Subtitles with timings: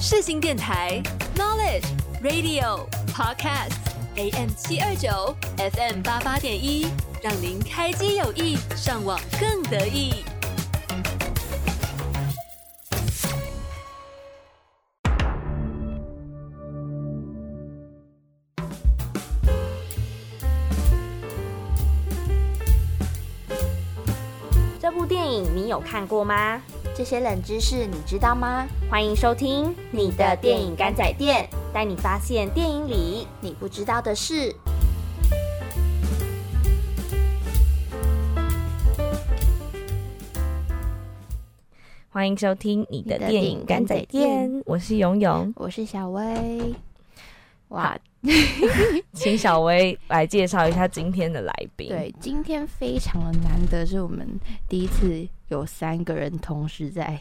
[0.00, 1.02] 世新电台
[1.34, 1.86] Knowledge
[2.22, 3.72] Radio Podcast
[4.16, 6.86] AM 七二九 FM 八八点一，
[7.22, 10.24] 让您开机有意，上网更得意。
[24.80, 26.60] 这部电影你有看过吗？
[26.96, 28.68] 这些冷知识你知道吗？
[28.88, 34.54] 欢迎收听你的电影干仔店，带你发现电影里你不知道的事。
[42.10, 46.76] 欢迎收听你的电影干仔店，我是勇勇，我是小薇。
[47.70, 47.98] 哇，
[49.12, 54.26] 请小薇来介绍一下今天的来宾。，对，今天非常的难得，是我们
[54.68, 57.20] 第一次有三个人同时在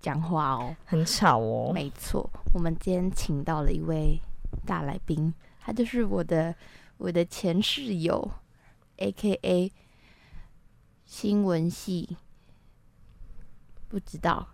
[0.00, 0.74] 讲话哦。
[0.84, 1.72] 很吵哦。
[1.74, 4.18] 没错，我们今天请到了一位
[4.64, 6.54] 大来宾，他就是我的
[6.96, 8.30] 我的前室友
[8.96, 9.72] ，A K A
[11.04, 12.16] 新闻系，
[13.88, 14.53] 不知道，好，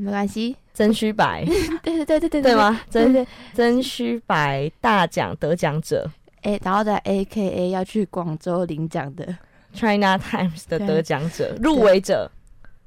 [0.00, 1.44] 没关系，曾虚白，
[1.82, 2.54] 对对对对对对？
[2.54, 2.80] 吗？
[2.88, 6.08] 曾对对，曾虚白大奖得奖者。
[6.42, 9.26] 哎、然后在 A K A 要去广州领奖的
[9.74, 12.30] ，China Times 的得奖者、入围者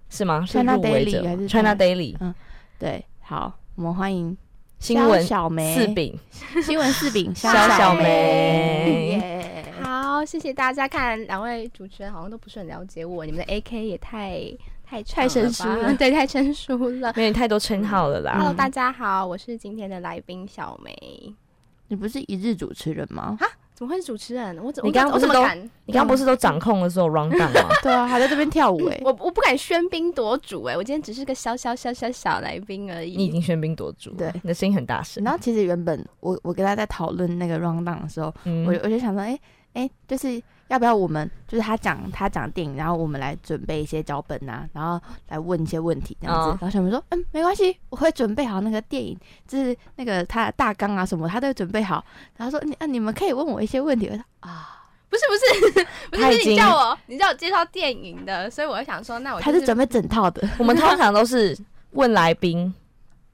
[0.09, 0.45] 是吗？
[0.45, 1.23] 是 China 入围 Daily 者。
[1.27, 2.33] 还是 China Daily 嗯
[2.79, 4.35] 对，好，我们欢迎
[4.79, 5.75] 新闻小梅。
[5.75, 6.17] 四饼。
[6.63, 9.21] 新闻四饼 肖小梅，
[9.81, 10.87] 好，谢谢大家。
[10.87, 14.41] 看两位主持人好像都不是很了解我，你们的 A K 也太
[14.91, 17.13] 太太长了吧生疏了对，太生疏了。
[17.15, 18.33] 没有你太多称号了啦。
[18.37, 21.33] Hello，大家好，我是今天的来宾小梅。
[21.87, 23.37] 你不是一日主持人吗？
[23.39, 24.61] 啊怎么会是主持人？
[24.61, 25.41] 我怎你刚刚不是都？
[25.85, 27.69] 你刚刚不是都掌控了所有 round down 吗？
[27.81, 33.15] 对啊，还在这边跳舞哎、 我我不敢喧宾夺主哎、我今天只是个小小小小小来宾而已。
[33.15, 35.23] 你已经喧宾夺主，对你的声音很大声。
[35.23, 39.39] 然后其实原本我我跟他在讨论那个 round down 的时候，嗯我我就想说，哎、
[39.73, 46.49] 哎、就是要不要我们就是他讲他讲电影，然后我们来准备一些脚本啊，然后来问一些问题这样子。
[46.49, 52.01] 哦然后小明说，嗯，没关系，我会准备好那个电影，就是那个他的大纲啊什么，他都会准备好。
[52.37, 54.07] 然后说，你啊你们可以问我一些问题。
[54.07, 60.47] 我说啊，不是不是不是， 是你叫我你叫我介绍电影的，所以我就想说，那我就是他准备整套的。
[60.57, 61.57] 我们通常都是
[61.91, 62.73] 问来宾，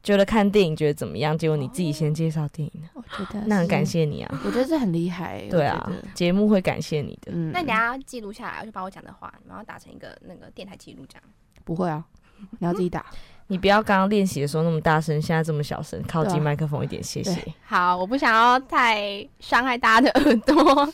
[0.08, 4.42] 觉得看电影觉得怎么样，结果你自己先介绍电影，我觉得那很感谢，你啊。
[4.46, 5.46] 我觉得这很厉害。
[5.50, 7.34] 对啊节目会感谢你的。
[7.36, 11.24] 嗯，那你等一下记录下来，我就把我讲的话，然后打成一个那个电台记录这样。
[11.66, 12.06] 不会啊，
[12.58, 13.06] 你要自己打。
[13.50, 17.42] 你不要刚刚练习的时候那么大声，现在这么小声，靠近麦克风一点，谢谢。
[17.66, 20.94] 好，我不想要太伤害大家的耳朵。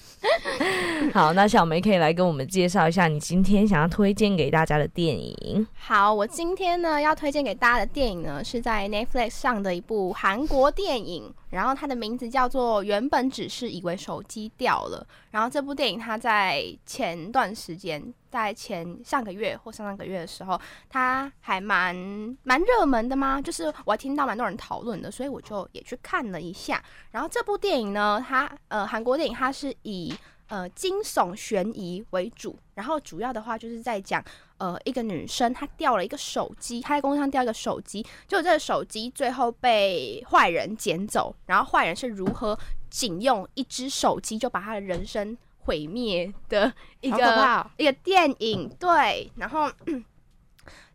[1.12, 5.68] 好，那小梅可以来跟我们介绍一下你今天想要推荐给大家的电影。
[5.74, 15.06] 好，我今天呢要推荐给大家的电影呢，是在 Netflix 上的一部韩国电影，然后它的名字叫做《原本只是以为手机掉了》。
[15.31, 21.96] 然后这部电影它在前段时间，在前上个月或上上个月的时候，它还蛮
[22.42, 26.84] 蛮热门的嘛，就是我听到蛮多人讨论的，所以我就也去看了一下。
[27.12, 30.12] 然后这部电影呢，它呃韩国电影它是以
[30.48, 34.24] 呃惊悚悬疑为主，然后主要的话就是在讲。
[34.60, 42.58] 呃，一个女生她掉了一个手机，她在公路上掉一个手机，就这个手机最后被坏人捡走，然后坏人是如何
[42.90, 49.72] 仅用一只手机就把她的人生毁灭的一个一个电影，对，然后。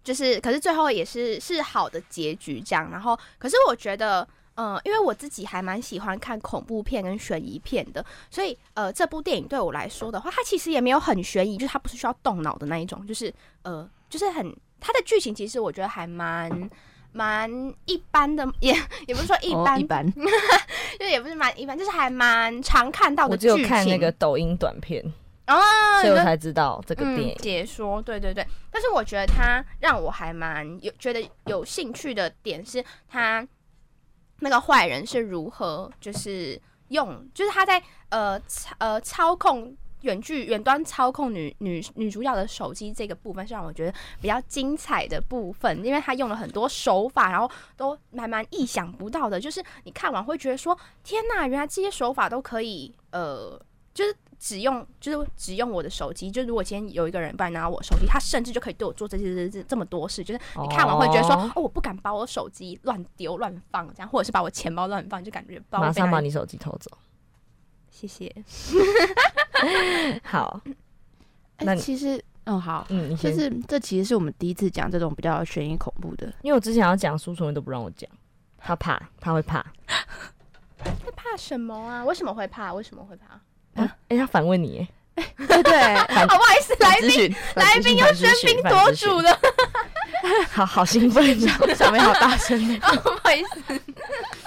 [0.05, 2.91] 就是，可是最后也是是好的结局这样。
[2.91, 13.31] 然后，可是我觉得，呃，因为我自己还蛮喜欢看恐怖片跟悬疑片的，所以呃，这部电影对我来说的话，它其实也没有很悬疑，就是它不是需要动脑的那一种，就是
[13.65, 14.51] 呃，就是很
[14.81, 16.49] 它的剧情其实我觉得还蛮
[17.19, 17.51] 蛮
[17.87, 18.73] 一般的， 也
[19.09, 20.13] 也不是说一般，哦一般。
[21.01, 23.57] 就也不是蛮一般，就是还蛮常看到我的剧情。
[23.57, 25.05] 只有看那个抖音短片，
[25.49, 25.59] 哦，
[26.01, 27.37] 所以我才知道这个嗯电影。
[27.39, 28.47] 解说，对对对。
[28.71, 33.47] 但是我觉得它让我还蛮有觉得有兴趣的点是，他
[34.39, 38.41] 那个坏人是如何就是用，就是他在呃
[38.79, 39.77] 呃操控。
[40.03, 49.41] 远距远端操控女女女主角的手机这个部分是让我觉得比较精彩的部分，因为她用了很多手法，然后都蛮蛮意想不到的。
[49.41, 53.61] 就是你看完会觉得说，天呐，原来这些手法都可以，呃，
[53.93, 66.89] 就是只用就是只用我的手机，就如果今天有一个人不然拿我手机，他甚至就可以对我做这些这这这么多事，就是你看完会觉得说，哦哦我不敢把我手机乱丢乱放这样，或者是把我钱包乱放，就感觉包马上把你手机偷走。
[67.91, 68.33] 谢谢。
[70.25, 70.61] 好，
[71.57, 76.27] 哎那你其实，嗯好，嗯，就是这其实是我们第一次讲这种比较悬疑恐怖的。
[76.43, 78.09] 因为我之前要讲书，从来都不让我讲。
[78.59, 79.65] 他怕，他会怕。
[80.79, 82.05] 他怕什么啊？
[82.05, 82.73] 为什么会怕？
[82.75, 83.85] 为什么会怕？
[84.09, 85.63] 哎、他反问你，哎对
[86.27, 89.39] 不好意思，来宾来宾又喧宾夺主了，
[90.51, 91.75] 好好兴奋哦。
[91.75, 93.79] 小妹好大声不好意思。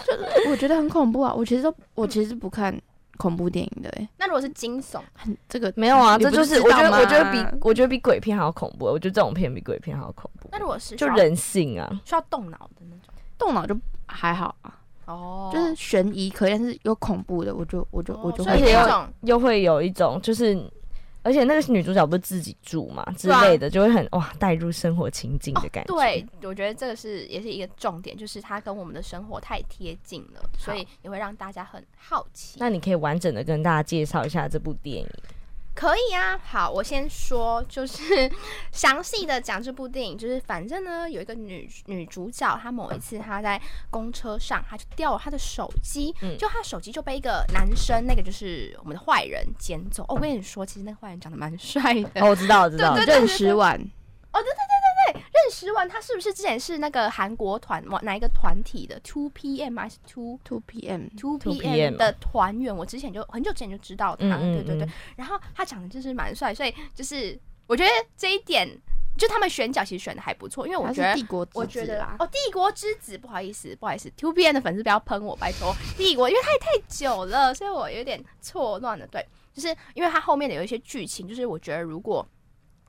[0.06, 1.34] 就我觉得很恐怖啊！
[1.34, 2.78] 我其实都我其实不看
[3.21, 8.85] 恐怖电影的，哎，那如果是惊悚，很这个没有啊，这就是是我觉得，我觉得比我觉得比鬼片还要恐怖。
[8.85, 10.50] 我觉得这种片比鬼片还要恐怖。
[10.51, 11.88] 那，如果是就人性啊。
[12.03, 13.77] 需要动脑的那种，动脑就
[14.07, 14.73] 还好啊，
[15.06, 15.51] 哦。
[15.53, 20.56] 就是悬疑可以，但是有恐怖的，我就我就我就所以会而且又又会有一种就是，
[21.23, 25.94] 而且那个女主角不是自己住嘛之类的，就会很哇带入生活情境的感觉。
[25.94, 32.57] 对，我觉得这个是也是一个重点，就是它跟我们的生活太贴近了，所以也会让大家很好奇。
[32.59, 35.07] 那你可以完整的跟大家介绍一下这部电影。
[35.73, 38.29] 可以啊，好，我先说，就是
[38.71, 43.59] 详细的讲这部电影，就是反正呢，有一个女女主角，她某一次她在
[43.89, 50.03] 公车上，她就掉了她的手机，嗯就她手机就被一个男生，那个就是我们的坏人捡走。
[50.03, 52.21] 哦，我跟你说，其实那个坏人长得蛮帅的。
[52.21, 61.08] 哦，我知道，我知道， 认识晚，哦对对认识完认识完，他是不是之前是那个韩国团哪一个团体的 Two PM 还是 Two two p.m.
[61.18, 62.75] Two PM PM 的团员？
[62.75, 64.92] 我之前就很久之前就知道他，嗯嗯对对对嗯。
[65.16, 67.38] 然后他长得就是蛮帅，所以就是
[67.68, 68.68] 我觉得这一点，
[69.18, 75.75] 就他们选角其实选的还不错，因为我觉得是帝国我觉得哦，帝国之子，不好意思，不好意思，Two PM 的粉丝不要喷我，拜托。
[75.98, 79.06] 帝国，因为它也太久了，所以我有点错乱了。
[79.08, 82.25] 对，就是因为他后面的有一些剧情，就是我觉得如果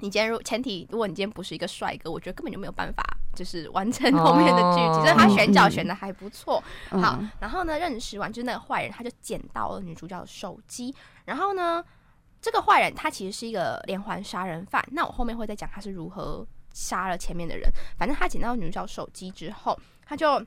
[0.03, 3.03] 你今天如前提，如果你今天不是一个帅哥，我觉得根本就没有办法，
[3.37, 4.87] 就是 完成后面的剧情。
[4.89, 6.63] 哦所以他选角嗯选的还不错。
[6.91, 10.93] 好嗯，然后呢，认识完就是那个坏人，他就捡到了女主角的手机。
[11.25, 11.83] 然后呢，
[12.41, 14.85] 这个坏人他其实是一个连环杀人犯。
[14.91, 17.71] 那我后面会再讲他是如何杀了前面的人。
[17.97, 20.45] 反正他捡到女主角手机之后，他就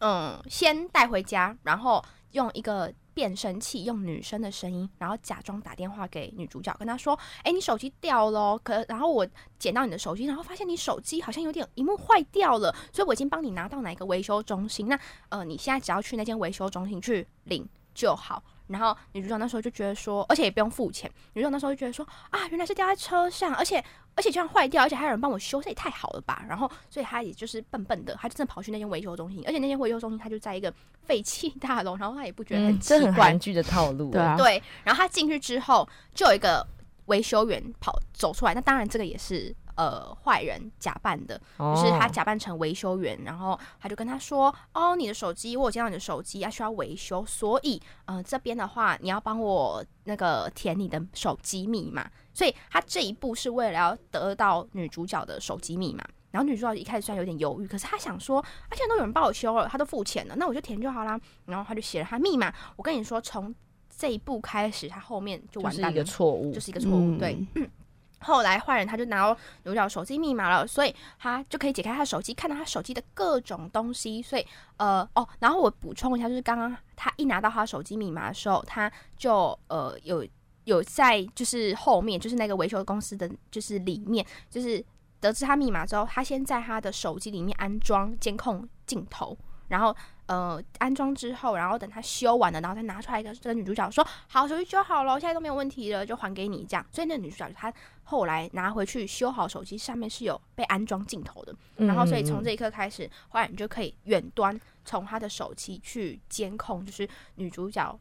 [0.00, 9.26] 嗯先带回家，然后用一个变声器，用女生的声音，然后假装打电话给女主角，跟她说：“哎、你手机掉了，可然后我
[9.58, 14.88] 捡到你的手机，然后发现你手机好像有点荧幕坏掉了，所以我已经帮你拿到哪一个维修中心。
[14.88, 14.98] 那
[15.28, 21.10] 呃，你现在只要去那间维修中心去领就好。”然后女主角那时候就觉得说，而且也不用付钱。
[21.34, 23.82] 女主角那时候就觉得说，啊，原来是掉在车上，而且
[24.14, 26.44] 而且这样坏掉，而且还有人帮我修，这也太好了吧。
[26.48, 30.72] 然后所以她也就是笨笨的，她就真的跑去那间维修中心，而且那间维修中心它就在一个
[31.04, 34.10] 废弃大楼，然后她也不觉得很嗯，这很奇怪，韩剧的套路。
[34.10, 36.66] 对啊，对，然后她进去之后，就有一个
[37.06, 38.54] 维修员跑走出来。
[38.54, 56.02] 那当然，这个也是呃坏人假扮的，哦，就是他假扮成维修员，然后他就跟他说：“哦，你的手机，我有见到你的手机啊，需要维修，所以呃这边的话，你要帮我那个填你的手机密码。”所以他这一步是为了要得到女主角的手机密码。
[56.30, 61.20] 然后女主角一开始虽然有点犹豫，可是她想说，而且都有人帮我修了，他都付钱了，那我就填就好啦。
[61.44, 62.50] 然后他就写了他密码。
[62.74, 63.54] 我跟你说，从
[63.94, 66.58] 这一步开始，他后面就就是一完蛋了，个错误就。
[66.58, 67.18] 是一个错误。
[67.18, 67.46] 对，
[68.22, 69.32] 后来坏人他就拿到
[69.64, 74.22] 女主角手机密码了，所以他就可以解开他手机，看到他手机的各种东西。
[74.22, 74.46] 所以
[74.76, 80.26] 呃哦，然后我补充一下，就是刚刚他一拿到他手机密码的时候，他就呃有
[80.64, 84.84] 有在就是后面就是那个维修公司的就是里面就是。
[85.22, 89.94] 得知他密码之后，他先在他的手机里面安装监控镜头，然后
[90.32, 93.34] 呃安装之后，然后等他修完了，然后再拿出来一个。
[93.34, 97.72] 这个女主角说：“好，手机修好了，现在都没有问题了，就还给你。”这样，所以那个女主角她
[98.04, 101.54] 后来拿回去修好手机，上面是有被安装镜头的。
[101.76, 107.98] 然后，所以从这一刻开始，后来你就可以远端从她的手机去监控，就是女主角，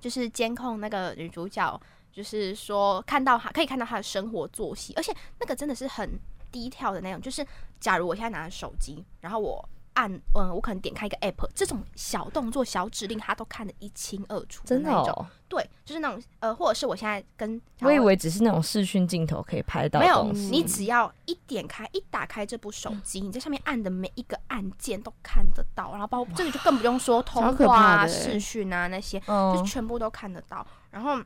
[0.00, 1.80] 就是监控那个女主角，
[2.12, 6.18] 就是说看到她可以看到她的生活作息，而且那个真的是很
[6.52, 7.20] 低调的那种。
[7.20, 7.44] 就是
[7.80, 9.66] 假如我现在拿着手机，然后我
[10.00, 15.12] 按嗯，我可能点开一个 app，这种小动作、小指令，他都看得一清二楚真的那一种。
[15.12, 30.66] 哦，对，就是那种呃，或者是我现在跟我以为只是那种视讯镜头可以拍到没有，你只要一点开、一打开这部手机，你在上面按的每一个按键都看得到，然后包括这个就更不用说通话视讯啊那些，就嗯，全部都看得到。
[30.90, 31.20] 然后，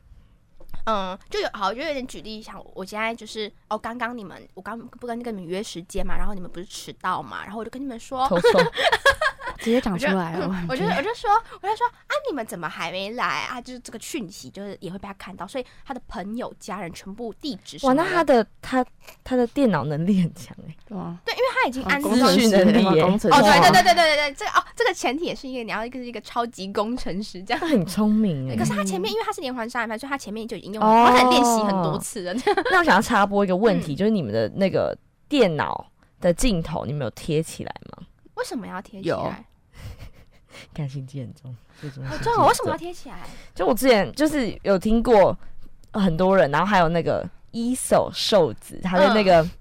[0.85, 8.59] 嗯，就有好，就有点举例，像我现在就是哦，刚刚你们我刚不跟跟你们约时间嘛，然后你们不是迟到嘛，然后我就跟你们说，偷 偷
[9.65, 13.59] 直接讲出来了，我就我就说，我就说啊，你们怎么还没来啊？
[13.59, 18.85] 就是这个讯息，就是也会被他看到，所以他的朋友、家人全部地址什哇，那他的他
[19.23, 20.75] 他的电脑能力很强哎。
[20.85, 27.59] 对啊，对，因为他已经安工装资讯程能力耶哦，工程师对对对对对对对，这个哦，这个前提也是一个你要一个是一个超级工程师这样。
[27.59, 28.63] 他很聪明可。
[28.63, 32.33] 是他前面因为他是连环杀人犯，所以他前面就已经用，哦他可能练习很多次了。
[32.69, 34.95] 那我想要插播一个问题，嗯就是你们的那个
[35.27, 35.89] 电脑
[36.21, 38.03] 的镜头，你们有贴起来吗？
[38.35, 39.45] 为什么要贴起来？
[40.73, 42.11] 看心机很重，最重要
[42.47, 43.17] 为什么要贴起来？
[43.53, 45.37] 就我之前就是有听过
[45.93, 49.51] 很多人，然后还有那个一手瘦子，他的那个、嗯。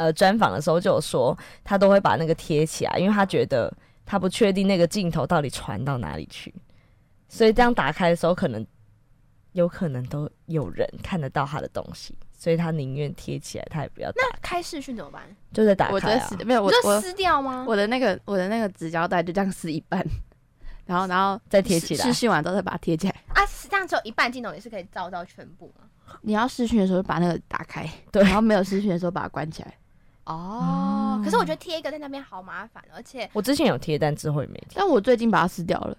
[0.00, 3.70] 呃专访的时候就有说，他都会把那个贴起来，因为他觉得
[4.06, 6.54] 他不确定那个镜头到底传到哪里去，
[7.28, 8.66] 所以这样打开的时候，可能
[9.52, 15.22] 有可能都有人看得到他的东西，所以他宁愿贴起来，他也不要打，那开视讯怎么办？
[15.52, 16.44] 就在打开啊我的撕。
[16.46, 17.66] 没有我就撕掉吗？
[17.68, 20.02] 我的那个我的那个纸胶带就这样撕一半，
[20.86, 23.14] 然后然后再贴起来试训完之后再把它贴起来。
[23.28, 25.84] 啊，这样只有一半镜头也是可以照到全部吗？
[26.22, 29.74] 你要试训的时候把那个打开，对然后没有试训的时候把它关起来。
[30.24, 34.76] 哦，可是我觉得贴一个在那边好麻烦，而且我之前有贴，但之后也没贴。
[34.76, 35.96] 但我最近把它撕掉了，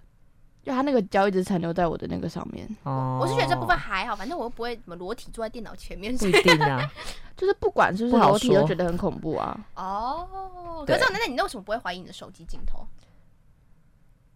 [0.63, 6.15] 就它那个胶一直残留在我的那个上面，哦我是觉得这部分还好，反正我又不会怎么裸体坐在电脑前面。
[6.15, 6.87] 不一定啊。
[7.35, 9.59] 就是不管是不是裸体都觉得很恐怖啊。
[9.75, 12.85] 哦，可是这种那那你为什么不会怀疑你的手机镜头？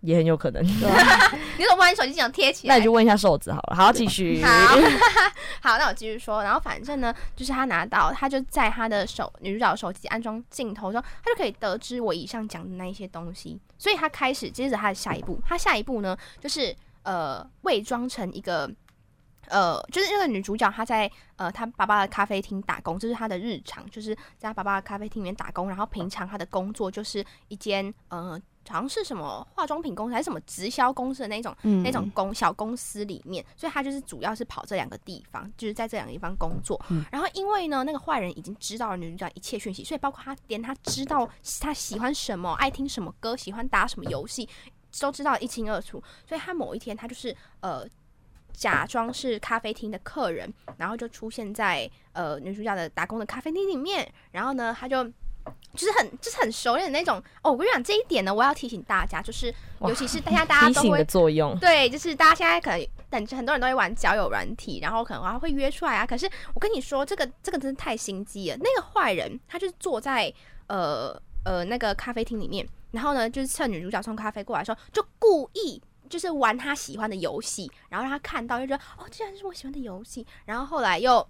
[0.05, 0.63] 也很有可能。
[0.79, 2.75] 对啊， 你怎么不把你手机镜头贴起来？
[2.75, 3.75] 那你就问一下瘦子好了。
[3.75, 4.43] 好，继续。
[4.43, 4.75] 好，
[5.61, 6.43] 好，那我继续说。
[6.43, 13.59] 然后反正呢，就是他拿到，他就在他的手女主角的手机安装镜头之后，他就可以得知我以上讲的那一些东西。
[13.77, 18.69] 所以他开始接着他的下一步，他下一步呢，就是呃伪装成一个。
[19.47, 25.69] 呃，就是那个女主角，她在呃她爸爸的咖啡厅打工，这是她的日常，就是在她爸爸的咖啡厅里面打工。
[25.69, 36.79] 然后平常她的工作就是一间呃，好像是什么化妆品公司还是什么直销公司的那种嗯那种公小公司里面，所以他就是主要是跑这两个地方，就是在这两个地方工作。
[36.89, 41.29] 嗯然后因为呢，那个坏人已经知道了女主角一切讯息，所以包括他连他知道
[41.59, 44.47] 他喜欢什么、爱听什么歌、喜欢打什么游戏，
[44.99, 46.01] 都知道一清二楚。
[46.27, 47.87] 所以他某一天，他就是呃。
[48.57, 55.03] 假装是咖啡厅的客人，然后就出现在呃女主角的打工的咖啡厅里面，然后呢，他就
[55.73, 57.51] 就是很就是很熟练的那种哦。
[57.51, 61.57] 我跟你讲这一点呢，我要提醒大家，就是尤其是大家大家都会提醒的作用。
[61.59, 66.05] 对，就是大家现在可能等很多人都会玩交友软体，然后可能还会约出来啊。
[66.05, 68.57] 可是我跟你说，这个这个真的太心机了。
[68.57, 70.33] 那个坏人他就是坐在
[70.67, 75.81] 呃呃那个咖啡厅里面，然后呢，就是趁女主角送咖啡过来的时候，就故意。
[76.07, 80.23] 就是玩他喜欢的游戏，然后让他看到，就觉得哦，这然是我喜欢的游戏。
[80.45, 81.27] 然后后来又、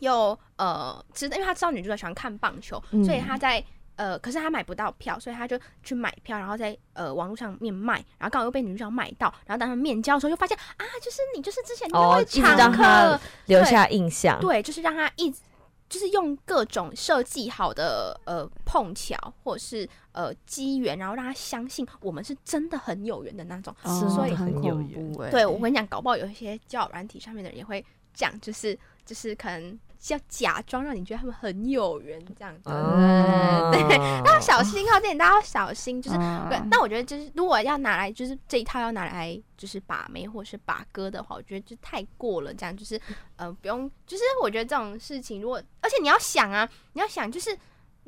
[0.00, 3.62] 又呃，其实，因为他知道女主角喜欢看棒球，嗯所以他在
[3.96, 14.38] 呃，可是他买不到票，所以他就去买票，然后在呃网络上面卖，然后刚好又被女主角买到，然后当他们面交的时候，就发现啊，就是你，就是之前那位常客，留下印象。
[14.38, 15.40] 对，就是让他一直
[15.88, 23.74] 就是用各种设计好的呃碰巧或者是呃机缘，然后让他相信我们是真的很有缘的那种。
[23.82, 25.30] 哦所以很很有恐缘。
[25.30, 32.70] 对我跟你讲，搞不好有一些交友软体上面的人也会这样，就是就是可能要假装让你觉得他们很有缘这样子。
[32.70, 33.82] 哦对，
[34.22, 42.52] 大家要小心哦，这点大家要小心，就是嗯对，但我觉得就是如果要拿来，就是这一套要拿来就是把妹或是把哥的话，我觉得就太过了。
[42.54, 43.00] 这样就是
[43.36, 47.56] 呃不用，就是我觉得这种事情，如果而且你要想啊，你要想就是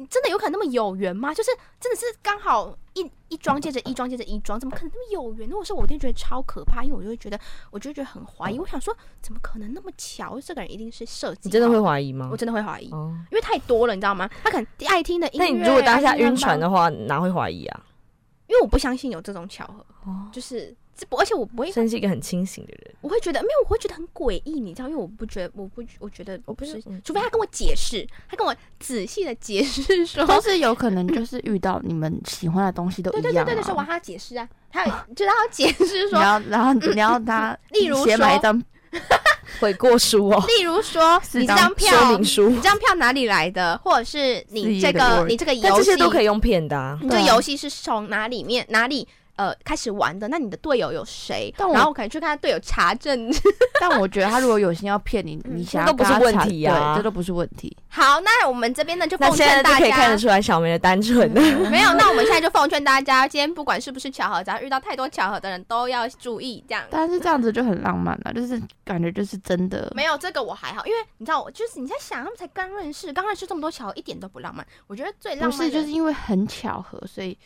[0.00, 1.35] 你真的有可能那么有缘吗？
[1.35, 1.50] 就是
[1.81, 5.49] 真的是刚好一一桩接着一桩接着一桩，怎么可能那么有缘？
[5.49, 7.38] 如果是我，一定觉得超可怕，因为我就会觉得，
[7.73, 8.61] 我就会觉得很怀疑。
[8.61, 10.40] 我想说，怎么可能那么巧？
[10.40, 11.40] 这个人一定是设计。
[11.45, 11.81] 你真的会？
[11.81, 12.37] 怀疑吗我？
[12.37, 14.31] 真的会怀疑，哦，因为太多了，你知道吗？
[14.45, 17.81] 他可能爱听的音乐，那你如果当下晕船的话，哪会怀疑啊？
[18.47, 20.75] 因为我不相信有这种巧合，哦，就是
[21.19, 22.95] 而且我不会，真是一个很清醒的人。
[23.00, 33.45] 我会觉得没有，我会觉得很诡异，你知道，因为我不觉得，我不，我觉得我不是除非他跟我解释，他跟我仔细的解释说，都是有可能就是遇到你们喜欢的东西都对一样、啊。
[33.45, 38.62] 对对对对，说我要他解释啊，他有就是他要解释说，然后，然后你要他 例如说写满一张，
[39.61, 46.99] 悔过书哦，例如说 你这张票说，明书你，这张票哪里来的，或者是是你这个你这个游戏些都可以用骗的啊。
[47.02, 49.07] 你这游戏是从哪里面哪里
[49.38, 50.26] 呃开始玩的？
[50.26, 51.54] 那你的队友有谁？
[51.57, 53.30] 但然后我可能去看他队友查证。
[53.80, 57.75] 但我觉得他如果有心要骗你，嗯你想那都不是问题啊对，这都不是问题。
[57.88, 61.40] 好，那我们这边呢就那奉劝大家可以看得出来小梅的单纯了。
[61.71, 66.85] 没有，那我们现在就奉劝大家，今天不管是不是巧合，只要遇到太多巧合的人，都要注意这样。
[66.90, 69.92] 但是这样子就很浪漫了，就是感觉就是真的。
[69.95, 74.66] 没有这个我还好，因为你知道，我就是你在想，他们才刚认识，刚认识这么多巧合，一点都不浪漫。
[74.88, 77.38] 我觉得最浪漫是，就是因为很巧合，所以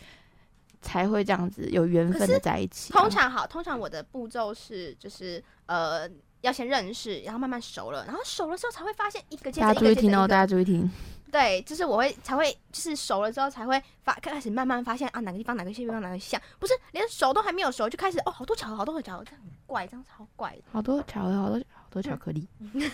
[0.82, 6.06] 才会这样子有缘分的在一起啊、通常好，通常我的步骤是就是呃
[6.42, 10.90] 要先认识，然后慢慢熟了，然后熟了之后才会发现一个接着大一家注意听哦，大家注意听。
[11.32, 20.62] 对，就是我会才会就是熟了之后才会发开始慢慢发现啊哪个地方哪个地方哪个像，不是连熟都还没有熟就开始哦好多巧合好多巧合，这样很怪，这样超怪的。
[20.70, 22.46] 好多巧合，好多好多巧克力。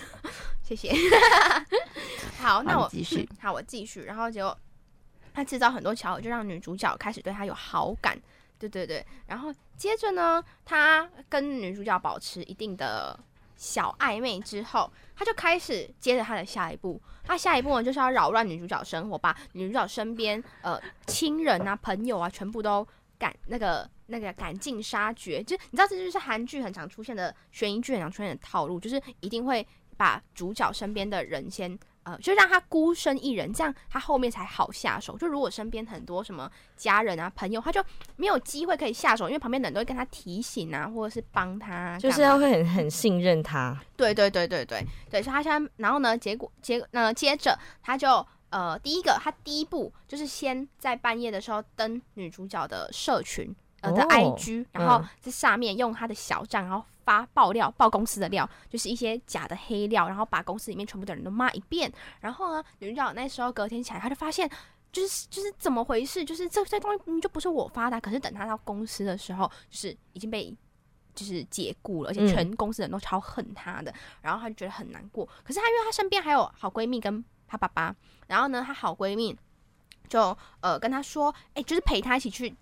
[0.63, 0.93] 谢谢。
[2.39, 3.29] 好，那我继续。
[3.41, 4.57] 好我继续，然后结果
[5.39, 8.19] 他制造很多巧合，就让女主角开始对他有好感。
[8.59, 13.17] 对对对，然后接着呢，他跟女主角保持一定的
[13.55, 17.01] 小暧昧之后，他就开始接着他的下一步。
[17.23, 20.77] 他下一步呢，就是要扰乱女主角生活，把女主角身边呃
[21.07, 22.85] 亲人啊、朋友啊，全部都
[23.17, 25.41] 赶那个那个赶尽杀绝。
[25.41, 29.65] 就你知道，这就是韩剧很常出现的悬疑剧很常出现的套路，就是一定会
[29.97, 31.79] 把主角身边的人先。
[32.09, 35.19] 呃，就让他孤身一人，这样他后面才好下手。
[35.19, 37.85] 就如果身边很多什么家人啊、朋友，他就
[38.17, 43.79] 没有机会可以下手，因为旁边的人都会跟他提醒啊，或者是帮他，就是要会很很信任他。
[43.95, 56.85] 对对对对对对，所以他现在，然后呢，结果结呃，接着他就呃，第一个他第一步就是先在半夜的时候登女主角的社群呃的 IG，然后在下面用他的小账，然后。
[57.09, 61.91] 发爆料，爆公司的料，就是一些假的黑料，然后把公司里面全部的人都骂一遍。
[62.21, 64.47] 然后呢，女主角那时候隔天起来，她就发现，
[64.93, 66.23] 就是就是怎么回事？
[66.23, 67.99] 就是这这东西就不是我发的。
[67.99, 70.55] 可是等他到公司的时候，就是已经被
[71.15, 73.91] 就是解雇了，而且全公司人都超恨他的。
[74.21, 75.27] 然后他就觉得很难过。
[75.43, 79.35] 可是他因为他身边还有好闺蜜跟他爸爸，然后呢，他好闺蜜。
[80.09, 82.55] 就呃跟他说，哎，就是陪他一起去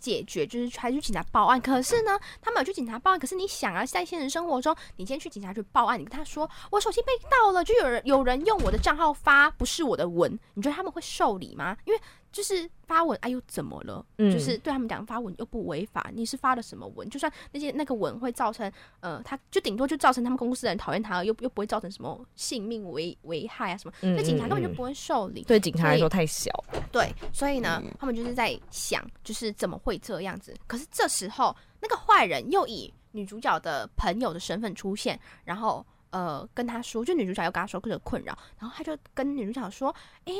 [0.00, 1.60] 解决，就是还去警察报案。
[1.60, 3.18] 可是呢，他没有去警察报案。
[3.18, 11.76] 可是你想啊，在现实生活中，你先去警察局报案，你跟他说我手机被盗了，就有人有人用我的账号发不是我的文，你觉得他们会受理吗？
[11.84, 12.00] 因为
[12.34, 14.04] 就是发文，哎呦怎么了？
[14.18, 17.08] 就是对他们讲发文又不违法，你是发了什么文？
[17.08, 23.94] 就算那些那个文会造成，呃，他就顶多就造成他们公司的人讨厌他，又又不会造成什么性命危危害啊什么？
[24.00, 25.44] 那警察根本就不会受理。
[25.44, 26.50] 对警察来说太小。
[26.90, 30.52] 对，所以呢，他们就是在想，就是怎么会这样子？
[30.66, 40.34] 可是这时候，那个坏人又以女主角的朋友的身份出现，然后呃跟他说，就女主角又跟他说各种困扰，然后他就跟女主角说，诶。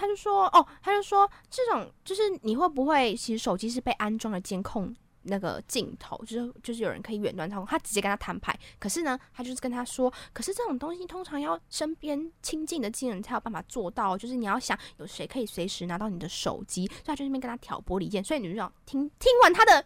[0.00, 7.66] 他就说：“哦，他就说这种就是你会不会其实手机是被安装了监控那个镜头，就是就是有人可以远端操控。
[7.66, 18.22] 他直接跟他摊牌，可是呢，他就是跟他说，可是这种东西通常要身边亲近的亲人才有办法做到，就是你要想有谁可以随时拿到你的手机，所以他就那边跟他挑拨离间。
[18.22, 19.84] 所以女主角听听完他的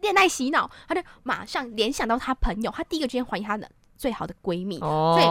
[0.00, 5.24] 恋爱洗脑，他就马上联想到他朋友，他第一个就先怀疑他的最好的闺蜜，所以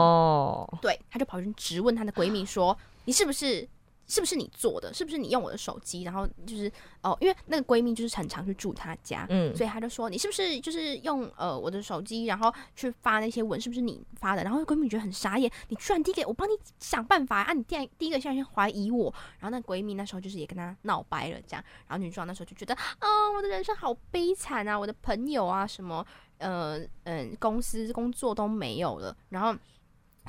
[0.80, 3.68] 对，他就跑去质问他的闺蜜说：你是不是？”
[4.08, 4.94] 是不是你做的？
[4.94, 6.04] 是不是你用我的手机？
[6.04, 13.60] 然后就是哦，因为那个闺蜜就是很常去住她家，嗯，所以她就说你是不是就是用呃我的手机，然后去发那些文？
[13.60, 14.44] 是不是你发的？
[14.44, 17.54] 然后闺蜜觉得很傻眼，你居然第一个我帮你想办法啊！
[17.54, 26.06] 你第第一个先先怀疑我，然后那闺蜜那时候就是也跟她闹掰了这样，然后女主角那时候就觉得啊，我的人生好悲惨啊，我的朋友啊什么
[26.38, 29.58] 呃嗯公司工作都没有了，然后。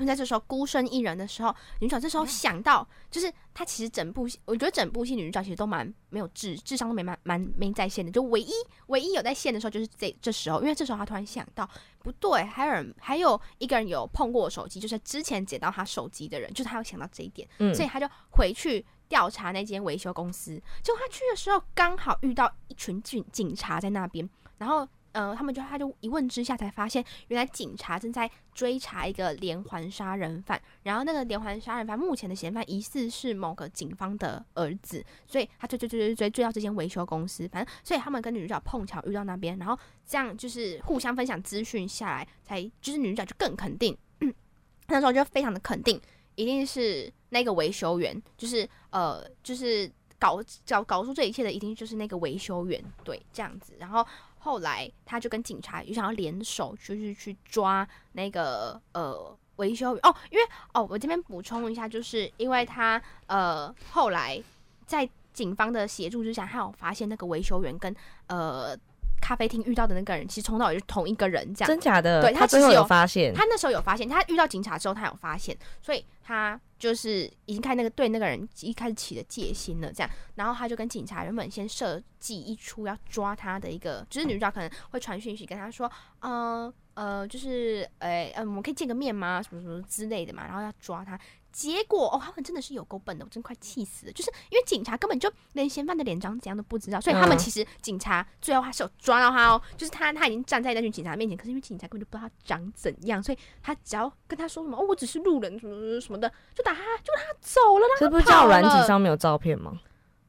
[0.04, 8.50] 在这时候孤身一人的时候，女主角这时候想到，就是她其实整部戏，我觉得整部戏女主角其实都蛮没有智智商都没蛮蛮没在线的，就唯一
[8.88, 11.66] 唯一有在线的时候就是这这时候，因为这时候她突然想到，
[12.00, 24.28] 不对，还有人还有一个人有碰过我手机，就是之前捡到她手机的人，就是她有想到这一点，所以她就回去调查那间维修公司，结果她去的时候刚好遇到一群警警察在那边，
[24.59, 24.87] 然后。
[25.18, 43.96] 嗯，他们就他就一问之下才发现，原来警察正在追查一个连环杀人犯，然后那个连环杀人犯目前的嫌犯疑似是某个警方的儿子，所以他追追追追追追到这间维修公司，反正所以他们跟女主角碰巧遇到那边，然后这样就是互相分享资讯下来，才就是女主角就更肯定，
[44.88, 45.98] 那时候就非常的肯定，
[46.35, 54.07] 一定是那个维修员，就是呃就是搞搞搞出这一切的，一定就是那个维修员，对，这样子，然后。
[54.46, 60.00] 后来他就跟警察又想要联手，就是去抓那个呃维修员。
[60.04, 64.40] 哦，因为哦，我这边补充一下，就是因为他呃后来
[64.87, 67.92] 在警方的协助之下，他有发现那个维修员跟
[68.28, 68.78] 呃
[69.27, 72.23] 咖啡厅遇到的那个人，其实从头也是同一个人，这样真假的？
[72.23, 76.61] 对他最后有发现，他那时候有发现，他遇到警察之后，他有发现，所以他。
[76.79, 89.41] 就是已经看那个对那个人一开始起了戒心了，这样，然后他就跟警察原本先设计一出要抓他的一个，就是女主角可能会传讯息跟他说，呃呃，就是诶呃，我们可以见个面吗？
[89.41, 91.19] 什么什么之类的嘛，然后要抓他。
[91.57, 94.12] 结果哦，他们真的是有够笨的，我真快气死了。
[94.12, 99.62] 就是因为警察根本就连嫌犯的脸长怎样都不知道，所以他们其实警察最后还是有抓到他哦。
[99.75, 107.87] 就是他他已经站在那群警察面前，可是因为警察根本就不知道他长怎样，所以他只要跟他说什么哦，我只是路人什么什么的，就打他，就他走了。
[107.99, 109.81] 这不是叫软体上面有照片吗？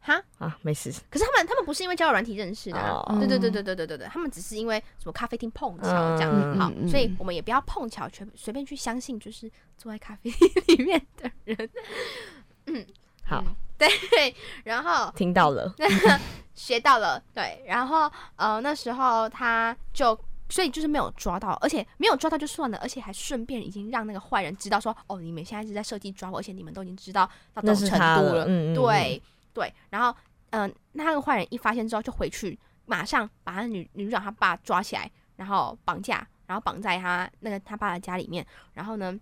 [0.08, 0.89] 哈啊，没事。
[1.10, 4.08] 可是他们，他们不是因为交友软体认识的，对对对对对对对对。
[4.08, 11.70] 他们只是因为什么咖啡厅碰巧这样，好，所以我们也不要碰巧随随便去相信，就是坐在咖啡厅里面的人。
[12.67, 12.86] 嗯，
[13.26, 13.43] 好，
[13.78, 13.89] 对。
[14.63, 15.76] 然后听到了，
[16.56, 17.62] 学到了，对。
[17.67, 20.17] 然后呃，那时候他就，
[20.48, 28.74] 所以就是没有抓到，而且没有抓到就算了，而且还顺便已经让那个坏人知道说，哦，你们现在是在设计抓我，而且你们都已经知道到这程度了，嗯嗯。
[28.74, 29.22] 对。
[29.58, 30.15] 对，然后
[30.52, 39.20] 嗯、呃那个坏人一发现之后就回去，马上把他女女主角他爸抓起来，然后绑架，然后绑在他那个他爸的家里面，然后呢，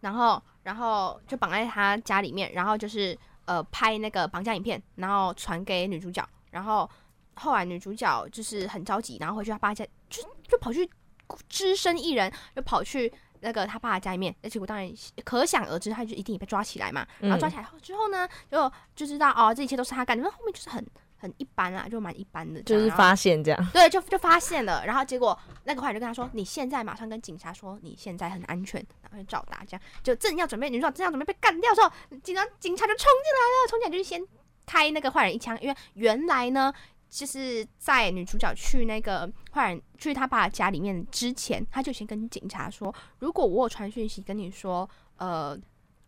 [0.00, 6.90] 然后然后就绑在他家里面，然后就是呃拍那个绑架影片，然后传给女主角，然后
[7.34, 10.90] 后来女主角就是很着急，然后回去他爸家，就就跑去
[11.48, 13.12] 只身一人，就跑去。
[13.40, 14.90] 那个他爸的家里面，那结果当然
[15.24, 17.06] 可想而知，他就一定也被抓起来嘛。
[17.18, 20.22] 然后抓起来后之后呢，就就知道哦，这一切都是他干的。
[20.22, 20.86] 那后面就是很
[21.18, 24.84] 很一般啦，就蛮一般的就是发现这样，对，就就发现了。
[24.86, 34.22] 然后结果那个坏人就跟他说：“你现在马上跟警察说你现在很安全，然后就照打。”这样就正要准备女主角正要准备被干掉的时候，警察警察就冲进来了，冲进来就是先
[34.66, 36.72] 开那个坏人一枪，因为原来呢。
[37.10, 45.58] 就是在女主角去那个坏人去他爸家里面之前，他就先跟警察说，如果我有传讯息跟你说，呃，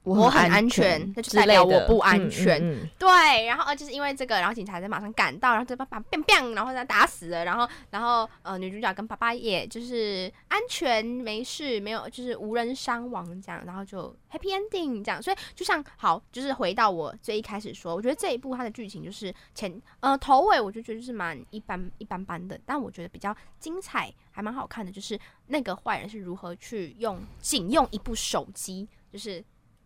[0.04, 2.60] 我很安全，那就之代表我不安嗯全。
[2.60, 29.42] 嗯嗯对，然后呃，就是因为这个，然后警察才马上赶到，然后就把把 biang biang，然后他打死了，然后然后呃，女主角跟爸爸也就是安全没事，没有就是无人伤亡这样，然后就 happy ending 这样，所以就像好，就是回到我最一开始说，我觉得这一部它的剧情就是前呃头尾，我就觉得就是蛮一般一般般的，但我觉得比较精彩，还蛮好看的，就是那个坏人是如何去用仅用一部手机，就是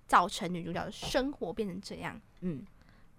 [0.07, 2.65] 造成女主角的生活变成这样，嗯。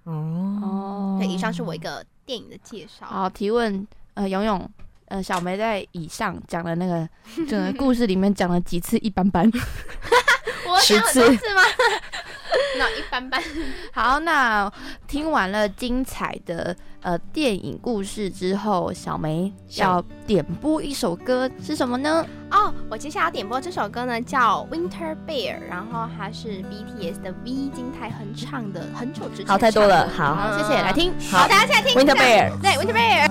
[0.03, 3.05] 哦，以上是我一个电影的介绍。
[3.05, 4.69] 好提问，呃，勇勇，
[5.07, 7.07] 呃，小梅在以上讲的那个
[7.45, 9.45] 整个故事里面讲了几次一般般。
[10.65, 11.61] 我十讲很多次次吗？
[12.77, 13.41] 那一般般。
[13.93, 14.71] 好，那
[15.07, 22.25] 听完了精彩的呃电影故事之后，小梅要点播一首歌是什么呢？
[22.51, 31.13] 哦，我接下来要点播这首歌呢，叫《Winter Bear》，然后它是 BTS 的 V 金泰亨唱的，很久之前好太多了好好，谢谢，来听。
[31.31, 33.27] 好，大家现在听 Winter Bear 对 Winter Bear。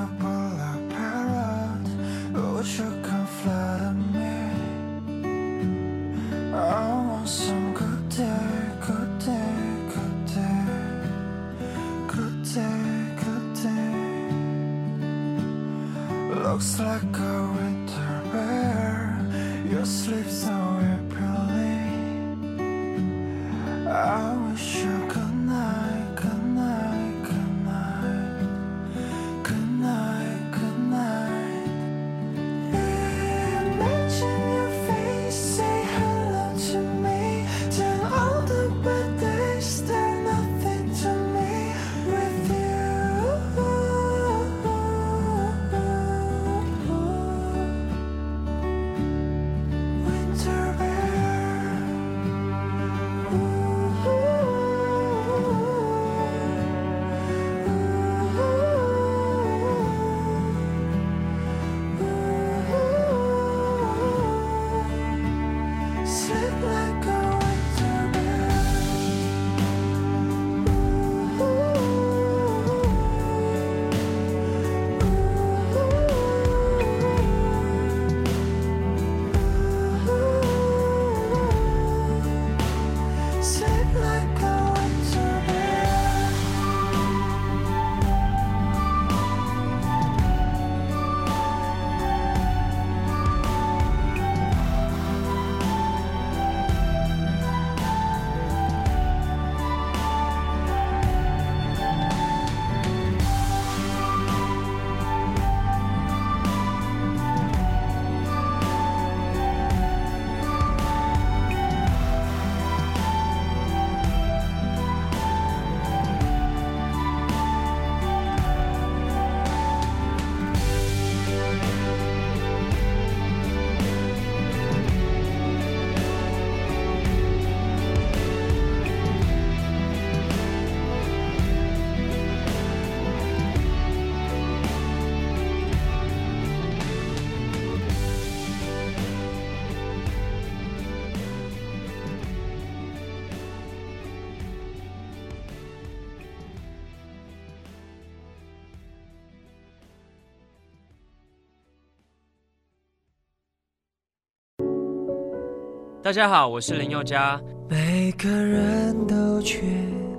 [156.06, 157.40] 大家好，我是林宥嘉。
[157.68, 159.62] 每个人都缺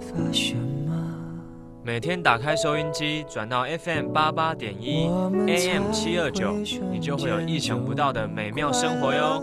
[0.02, 0.54] 乏什
[0.86, 0.92] 么？
[1.82, 5.08] 每天打开收音机，转到 FM 八八点一
[5.48, 6.52] AM 才七二九
[6.92, 9.42] 你就会有意想不到的美妙生活哟。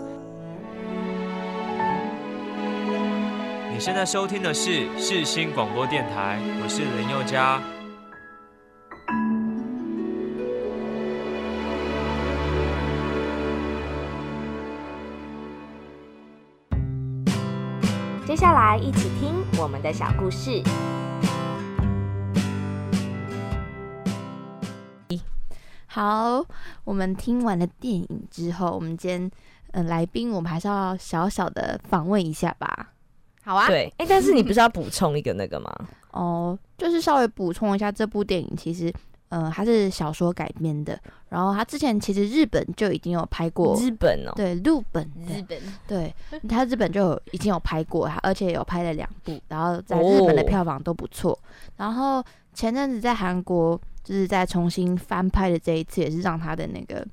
[3.73, 7.59] 你现在收听的是世新广播电台，我是林宥嘉。
[18.45, 20.61] 下来一起听我们的小故事。
[25.87, 26.45] 好，
[26.83, 29.31] 我们听完了电影之后，我们今天
[29.71, 32.91] 呃来宾，我们还是要小小的访问一下吧。
[33.43, 35.75] 好啊，对，哎、但是你不是要补充一个那个吗？
[36.11, 38.93] 哦，就是稍微补充一下，这部电影其实，
[39.35, 44.61] 呃，它是小说改编的，然后他之前其实日本就已经有拍过，日本哦、对，日
[44.93, 46.15] 本日，本对，
[46.47, 51.37] 他日本就有已经有拍过，他而且有拍了两部，然后在日本的哦票房都不错。
[51.75, 57.05] 然后前阵子在韩国就是在重新翻拍的这一次，也是让他的那个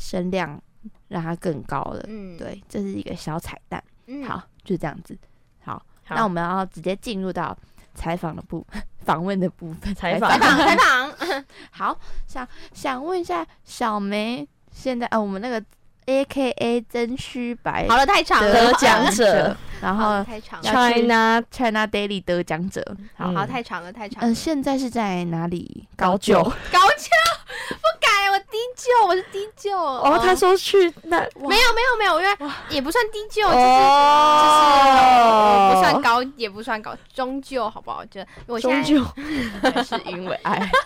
[0.00, 0.60] 声量
[1.06, 2.04] 让它更高了。
[2.08, 3.80] 嗯，对，这是一个小彩蛋。
[4.06, 5.16] 嗯，好，就这样子。
[5.60, 7.56] 好，好那我们要直接进入到
[7.98, 8.64] 采访的部
[9.04, 9.92] 访问的部分。
[9.94, 15.62] 采访采访采访， 好，想想问一下小梅，现在啊，我们那个
[16.06, 22.82] A K A 真虚白好了，太长了，得奖者，然后太长了，China China Daily 得奖者。
[23.16, 24.34] 好，嗯好太长了，太长嗯、了。
[24.34, 25.88] 现在是在哪里？
[25.96, 26.44] 高就就。
[26.44, 27.10] 高就
[27.48, 27.54] 不
[28.00, 29.76] 敢，我低就，我是低就。
[29.76, 32.36] 哦，他说去那没有没有没有，因为
[32.70, 33.58] 也不算低就，就是哦
[35.72, 38.04] 就是不算高，也不算高，中就好不好？
[38.06, 39.02] 就我现在就
[39.84, 40.70] 是因为爱。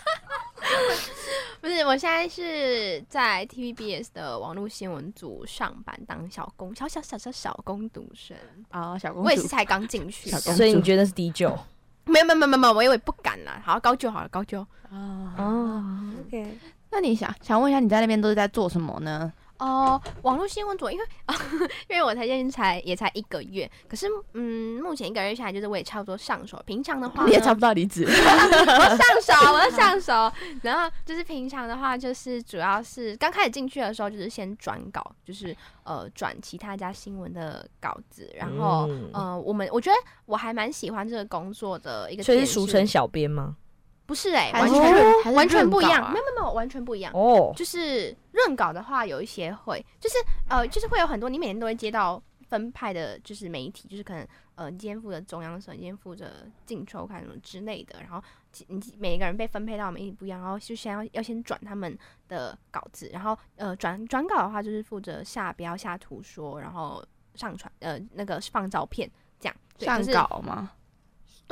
[1.60, 8.36] 不是，我现在是在 TVBS 的网络新闻组上班，当小工，小小小小小工读生。
[8.72, 9.22] 哦，小工。
[9.24, 11.56] 我也是才刚进去所以你觉得是低就？
[12.04, 13.60] 没有没有没有没有，我以为不敢啦。
[13.64, 14.60] 好，高就好了，高就。
[14.90, 15.32] 哦。
[15.38, 15.84] 哦
[16.26, 16.58] ，OK，
[16.90, 19.32] 那你想想问一下，你在那边都是在做什么呢？
[19.62, 21.04] 哦，网络新闻组，因为
[21.88, 26.60] 因为我才进去才也才一个月，可是嗯，目前一个月下来，就是我也差不多上手。
[26.66, 28.04] 平常的话，你也差不多要离职。
[28.10, 30.12] 我上手，我要上手。
[30.62, 38.28] 然后就是平常的话，就是主要是刚开始进去的时候，就是先转稿，就是呃转其他家新闻的稿子。
[38.34, 39.96] 然后、嗯呃，我们我觉得
[40.26, 43.56] 我还蛮喜欢这个工作的一个所以是俗称小编吗？
[44.12, 47.10] 不是哎、完全、完全不一样，没有没有没有完全不一样。
[47.14, 50.16] 哦，就是润稿的话，有一些会，就是
[50.50, 56.30] 呃，就是会有很多，你每天都会接到分派的，就是媒体，就是可能呃，你今天负责中央社，你今天负责
[56.66, 58.22] 镜周刊什么之类的，然后
[58.52, 61.98] 其你每个人被分配到的媒体不一样，然后就先要要先转他们
[62.28, 67.02] 的稿子，然后呃转转稿的话就是负责下标、下图说，然后
[67.34, 70.70] 上传呃那个放照片这样，对上稿吗？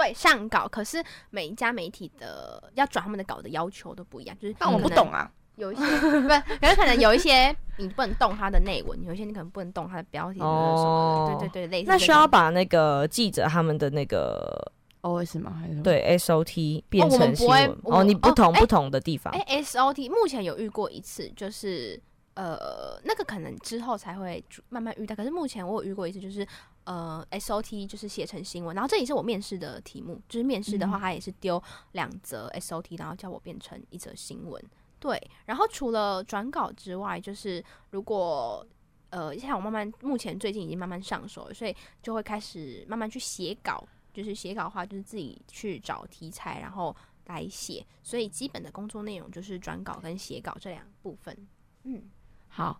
[0.01, 5.31] 对上稿，可是每一家媒体的要转他们的稿的要求都不一样，就是但我不懂啊。
[5.57, 15.55] 有一些不，可是可能有一些你不能动它的内文，有一些你可能不能动它的标题什么的，哦对对对，类似那需要把那个记者他们的那个 O S 吗？
[15.61, 15.83] 还是？
[15.83, 22.01] 对 SOT 变成新闻哦，你不同不同的地方哎、S O T 目前有遇过一次，就是
[22.35, 26.47] 呃那个可能之后才会慢慢遇到，可是目前我有遇过一次，就是
[26.85, 31.62] 呃 S O T 就是写成新闻，然后这也是我面试的题目，就是面试的话，嗯他也是丢
[31.93, 34.62] 两则 S O T，然后叫我变成一则新闻。
[34.99, 38.66] 对，然后除了转稿之外，就是如果
[39.11, 43.87] 呃，像我慢慢目前最近已经慢慢上手了，所以就会开始慢慢去写稿。
[44.12, 46.95] 就是写稿的话，就是自己去找题材，然后
[47.27, 47.87] 来写。
[48.03, 51.47] 所以基本的工作内容就是转稿跟写稿这两部分。
[51.85, 52.11] 嗯，
[52.51, 52.79] 好，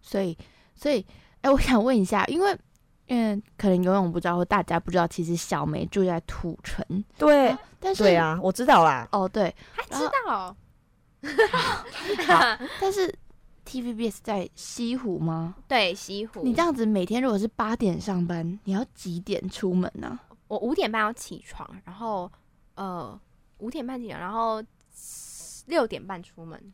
[0.00, 0.36] 所以
[0.74, 1.06] 所以，
[1.42, 2.58] 哎、我想问一下，因为
[3.06, 6.84] 因为可能游泳不知道，或大家不知道，其实小梅住在土城，
[7.16, 9.06] 对但是对，啊，我知道啦。
[9.12, 10.56] 哦对，还知道
[12.80, 13.12] 但是
[13.64, 15.54] TVBS 在西湖吗？
[15.68, 16.42] 对西湖。
[16.42, 22.30] 你这样子每天如果是八点上班，你要几点出门呢、我五点半要起床，然后
[22.74, 23.18] 呃
[23.58, 24.62] 五点半起床，然后
[25.66, 26.72] 六点半出门。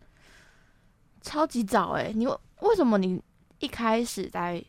[1.23, 3.21] 超级早哎、你为为什么你
[3.61, 4.63] 一开始在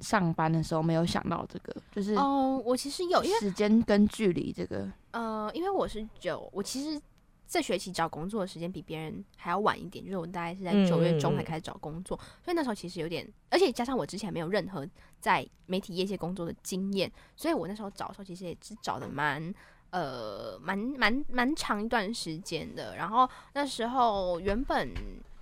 [0.00, 1.76] 上班的时候没有想到这个？
[1.92, 6.98] 就是哦、我其实有，因为时间跟距离这个，呃，因为我是九，我其实
[7.46, 14.86] 这学期找工作的时间比别人还要晚一点，就是我大概是在嗯九月中才开始找工作，所以那时候其实有点，而且加上我之前没有任何
[15.20, 19.52] 在媒体业界工作的经验，所以我那时候找的时候其实也是找的蛮。
[19.92, 22.94] 呃，蛮蛮蛮长一段时间的。
[22.94, 24.88] 然后那时候原本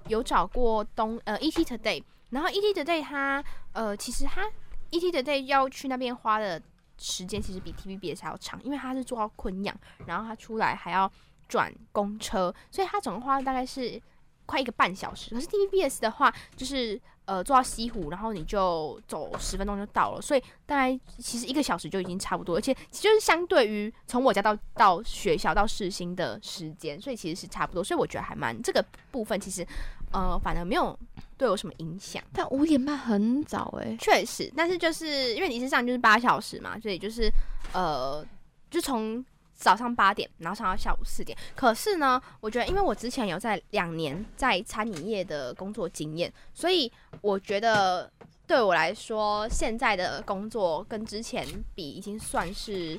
[0.08, 3.42] 有找过东呃 ET Today，然后 ET Today 它
[3.72, 4.46] 呃其实它
[4.90, 6.60] ET Today 要去那边花的
[6.98, 9.74] 时间其实比 TVBS 还要长，因为他是坐到昆阳，
[10.06, 11.10] 然后他出来还要
[11.46, 14.00] 转公车，所以他总共花了大概是
[14.46, 15.34] 快一个半小时。
[15.34, 29.64] 可是 TVBS 的话，就是呃坐到西湖，然后你就走十分钟就到了，所以大概其实一个小时就已经差不多，而且其实就是相对于从我家到到学校到市心的时间，所以其实是差不多，所以我觉得还蛮这个部分其实
[30.12, 30.98] 呃反而没有
[31.36, 32.22] 对我什么影响。
[32.32, 37.30] 但五点半很早哎、确实，但是就是因为你是上就是八小时嘛，所以就是
[37.72, 38.24] 呃，
[38.70, 41.36] 就从早上八点，然后上到下午四点。
[41.56, 46.90] 可是呢，我觉得因为我之前有在两年在餐饮业的工作经验，所以
[47.20, 48.10] 我觉得
[48.46, 51.44] 对我来说，现在的工作跟之前
[51.74, 52.98] 比，已经算是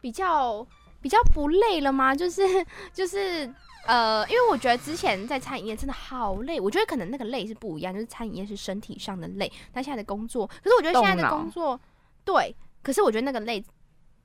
[0.00, 0.66] 比较
[1.00, 2.14] 比较不累了吗？
[2.14, 2.42] 就是
[2.92, 3.52] 就是。
[3.88, 11.80] 呃，因为我觉得之前在餐饮业真的好累，我觉得可能那个累是不一样，就是餐饮业是身体上的累，但现在的工作，可是我觉得现在的工作，
[12.22, 13.64] 对，可是我觉得那个累，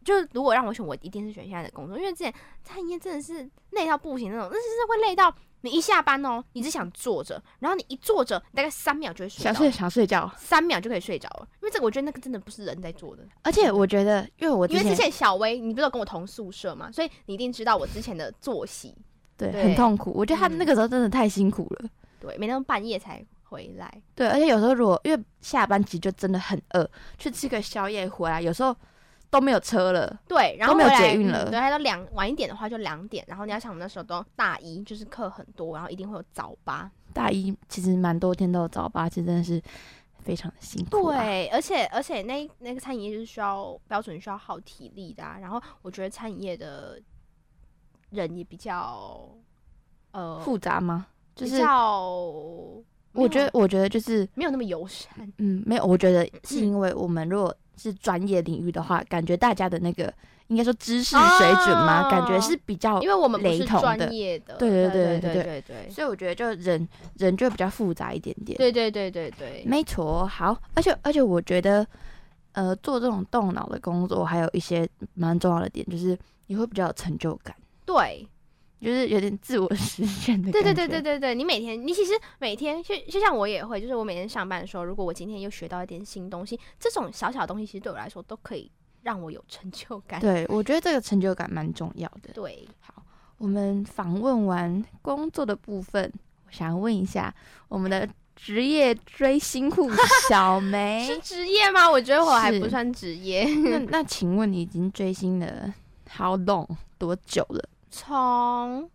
[0.03, 10.29] 就是如果让我选，我一定是选现在的工作，因为之前餐饮业真的是累到不行那种，那是会累到你一下班哦，你只想坐着，然后你一坐着，你大概三秒就会睡着想睡，想睡觉。
[10.37, 13.25] 三秒就可以睡着了，因为这个我觉得那个真的不是人在做的。
[13.43, 18.93] 而且我觉得，因为我因为之前小薇，你不是有跟我同宿舍嘛，所以你一定知道我之前的作息。
[19.37, 21.89] 对对很痛苦，我觉得他嗯那个时候真的太辛苦了。
[22.19, 24.01] 对，每天半夜才回来。
[24.15, 28.75] 对，而且有时候如果因为下班其实就真的很饿，去吃个宵夜回来，有时候
[29.29, 30.19] 都没有车了。
[30.27, 36.89] 对，然后都没有捷运了嗯对，它都两晚一点的话就两点，然后你要想我们那时候都大一，就是课很多，然后一定会有早八。
[37.11, 39.61] 大一其实蛮多天都有早八，其实真的是
[40.19, 46.99] 非常的辛苦、啊。，对，而且而且那那个餐饮业就是需要标准需要耗体力的、啊，然后我觉得餐饮业的
[48.13, 49.27] 人也比较
[50.11, 51.07] 呃复杂吗？
[51.35, 52.01] 就是比较，
[53.13, 55.11] 我觉得，我觉得就是没有那么友善。
[55.39, 60.13] 嗯，没有，我觉得是因为我们如果是专业领域的话，感觉大家的那个
[60.47, 68.55] 应该说知识水准嘛，哦感觉是比较因为我们不是雷同的专业的，对对对对对对对对所以我觉得就人人就比较复杂一点点。
[68.57, 71.85] 对对对对对，没错，好，而且而且我觉得，
[72.51, 78.27] 呃，做这种动脑的工作，还有一些蛮重要的点，就是你会比较有成就感，对
[78.79, 80.73] 就是有点自我实现的对对。
[80.73, 88.69] 对对对对，你每天你其实每天就就像我也会，就是我每天上班的时候，如果我今天又学到一点新东西，这种小小的东西其实对我来说都可以
[89.03, 90.19] 让我有成就感。
[90.19, 92.33] 对，我觉得这个成就感蛮重要的。
[92.33, 93.01] 对，好
[93.37, 96.11] 我们访问完工作的部分，
[96.45, 97.33] 我想问一下
[97.69, 99.89] 我们的职业追星户
[100.27, 101.89] 小梅是，职业吗？
[101.89, 103.45] 我觉得我还不算职业。
[103.71, 105.73] 那那请问你已经追星了
[106.17, 106.67] how long
[106.97, 107.69] 多久了？
[107.93, 108.89] 从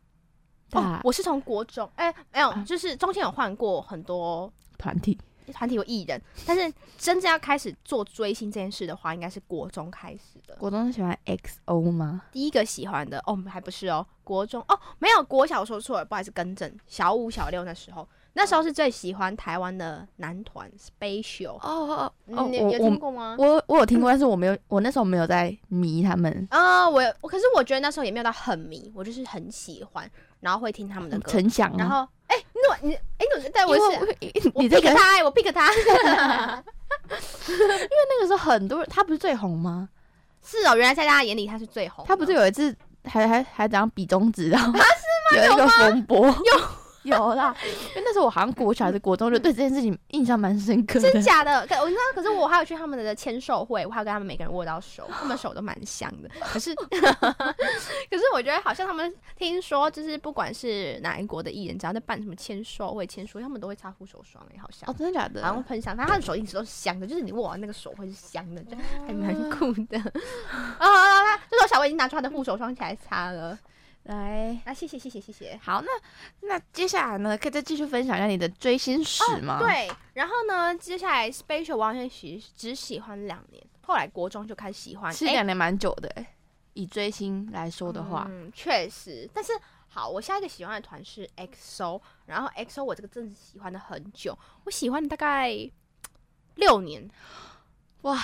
[0.73, 5.17] 哦，我是从国中，哎、没有啊，就是中间有换过很多团体
[5.53, 10.55] 团体有艺人，但是真正要开始做追星这件事的话，应该是国中开始的。
[10.57, 12.23] 国中喜欢 XO 吗？
[12.33, 23.35] 第一个喜欢的哦，还不是哦，国中哦，没有国小说错了，不好意思更正，小五小六那时候，那时候是最喜欢台湾的男团 Special，哦哦嗯你有有听过吗？
[23.39, 30.09] 我我有听过，但是我没有，我那时候没有在迷他们啊、我有，我可是我觉得那时候也没有到很迷，我就是很喜欢，
[30.41, 33.81] 然后会听他们的歌，陈翔吗，然后哎，你怎么你哎你怎么对我是？
[33.81, 39.89] 因为我我你这 pick 个他、欸，我 pick 他， 因为那个时候很多人，他不是最红吗？
[40.45, 42.05] 是哦，原来在大家眼里他是最红。
[42.07, 44.73] 他不是有一次还还还怎样比中指，然后
[45.35, 46.35] 有一个风波，有
[47.03, 51.23] 有啦，因为那时候我好像国小还是国中，就对这件事情印象蛮深刻的真。
[51.23, 51.67] 假的？
[51.67, 56.29] 可我知道，可是我还有去他们的签售会，我还有跟他们每个人握到手，他们手都蛮香的。
[56.41, 56.75] 可是，
[58.11, 64.95] 可是我觉得好像他们听说，就是不管是哪一国的艺人，只要在办什么签售会、签书，他们都会擦护手霜、欸，好像哦，。
[64.99, 65.43] 真的假的？
[65.43, 69.99] 好像喷香，反正他的手一直都是香的，就是你握完那个手会是香的，就还蛮酷的。
[70.79, 73.59] 啊，这时候小薇已经拿出她的护手霜起来擦了。
[74.09, 75.59] 来，啊，谢谢谢谢谢谢。
[75.63, 85.13] 好，那那接下来呢，可以再继续分享一下你的追星史吗？，对，然后呢，接下来 Special 我好像喜只喜欢两年，后来国中就开始喜欢。
[85.13, 86.27] 其实两年蛮久的欸。
[86.75, 89.29] 以追星来说的话，嗯，确实。
[89.35, 89.53] 但是
[89.89, 95.51] 好，我下一个喜欢的团是 XO，然后 XO 我这个真的是喜欢的很久，我喜欢了大概
[96.55, 97.11] 六年，
[98.03, 98.17] 哇，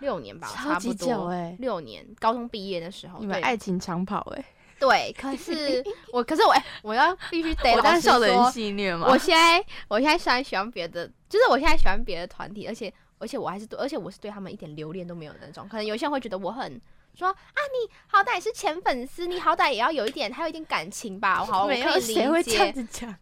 [0.00, 4.44] 六年吧，超级差不多久欸六年，高中毕业的时候，你们对爱情长跑哎，
[4.78, 9.08] 对，可 是我，可是我，哎、我要必须得我刚老实说笑得很戏谑吗？
[9.10, 15.68] 我现在我现在虽然喜欢别的，就是我现在喜欢别的团体，而且而且我还是对，而且我是对他们一点留恋都没有的那种。
[15.68, 16.80] 可能有些人会觉得我很
[17.14, 17.34] 说啊，
[17.72, 21.44] 你好歹是前粉丝，你好歹也要有一点，还有一点感情吧。
[21.44, 22.72] 好，我可没有以理谁会这样解。
[22.72, 23.16] 子讲。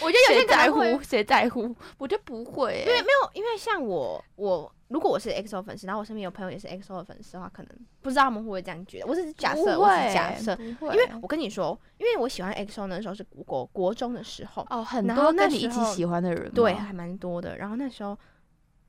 [0.00, 1.02] 我觉得有些谁在乎？
[1.02, 1.74] 谁在乎？
[1.98, 9.06] 我觉得不会、欸，因为没有，因为像我，我如果我是 XO 粉丝，然后我身边有朋友也是 XO 的粉丝的话，可能不知道他们会不会这样觉得。
[9.06, 17.56] 我只是假设，我只是假设，因为我跟你说，因为我喜欢 XO 那时候是国国中的时候，哦，很多跟你一起喜欢的人，对，还蛮多的。
[17.58, 18.16] 然后那时候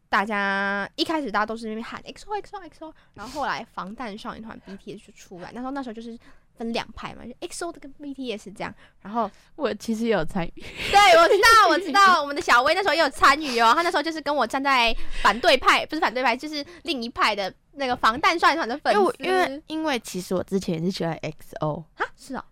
[0.10, 6.18] 大家一开始大家都是那边喊 XO XO XO，然后后来防弹少年团 BTS 就出来，那时候那时候就是
[6.62, 8.72] 分两派嘛，就 XO 的跟 BTS 这样。
[9.02, 10.52] 然后我其实也有参与，
[10.92, 13.74] 对，我知道， 我知道，我们的小薇那时候也有参与哦。
[13.76, 19.24] 她那时候就是跟我站在反对派，不是反对派，就是另一派的那个防弹少年团的粉因为我丝。
[19.24, 22.46] 因为因为其实我之前也是喜欢 XO，啊，是哦，啊，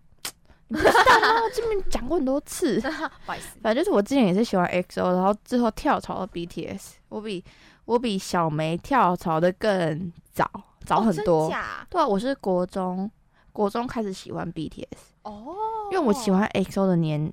[1.54, 2.80] 这边讲过很多次，
[3.26, 7.44] 不好意思，反正就是我之前也是喜欢 XO，然后之后跳槽到 BTS，我比
[7.84, 10.48] 我比小梅跳槽的更早，
[10.84, 11.48] 早很多。
[11.48, 13.10] 假对啊，我是国中
[13.52, 14.86] 国中开始喜欢 BTS，
[15.22, 15.54] 哦，
[15.90, 17.32] 因为我喜欢 XO 的年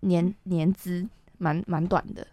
[0.00, 2.26] 年年资蛮蛮短的。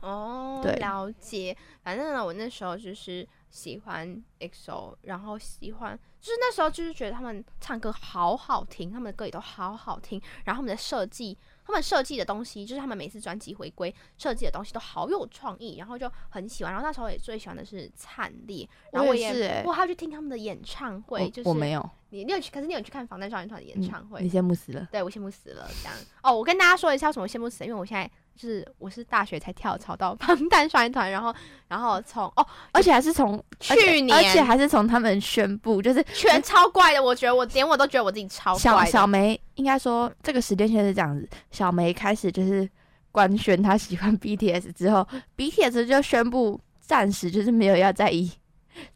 [0.00, 1.56] 哦，对了解。
[1.82, 16.72] 反正呢，我那时候就是喜欢 XO，然后喜欢，就是那时候就是觉得他们唱歌好好听，他们的歌也都好好听，然后他们的设计，他们设计的东西，就是他们每次专辑回归设计的东西都好有创意，然后就很喜欢。
[16.72, 24.86] 然后那时候也最喜欢的是灿烈，然后我我也也是欸我还要去听他们的演唱会，就是我没有，你你有去，可是你有去看防弹少年团的演嗯唱会，你羡慕死了。
[24.92, 26.36] 对我羡慕死了，这样哦。
[26.36, 31.34] 我跟大家说一下为什么我羡慕死了，因为我现在就是我是大学才跳槽到防弹少年团，然后
[31.68, 38.90] 然后从哦而且还是从去年而且还是从他们宣布，就是全超怪的，我觉得我连我都觉得我自己超小怪的。
[38.90, 42.68] 小梅应该说这个时间线是这样子，小梅开始就是
[43.12, 45.06] 官宣她喜欢 BTS 之后，
[45.36, 48.30] BTS 就宣布暂时就是没有要再以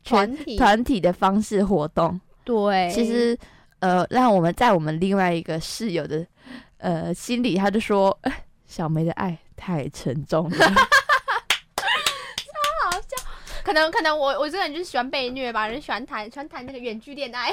[0.03, 2.21] 全团体团体的方式活动。
[2.43, 3.39] 对，其实
[3.79, 6.27] 呃，让我们在我们另外一个室友的
[6.79, 8.33] 呃心里，他就说、呃
[8.69, 10.57] 小梅的爱太沉重了。
[10.57, 10.65] 超
[12.85, 13.17] 好笑
[13.65, 17.51] 可能可能我我这个人就是喜欢被虐吧，人喜欢谈喜欢谈那个远距恋爱，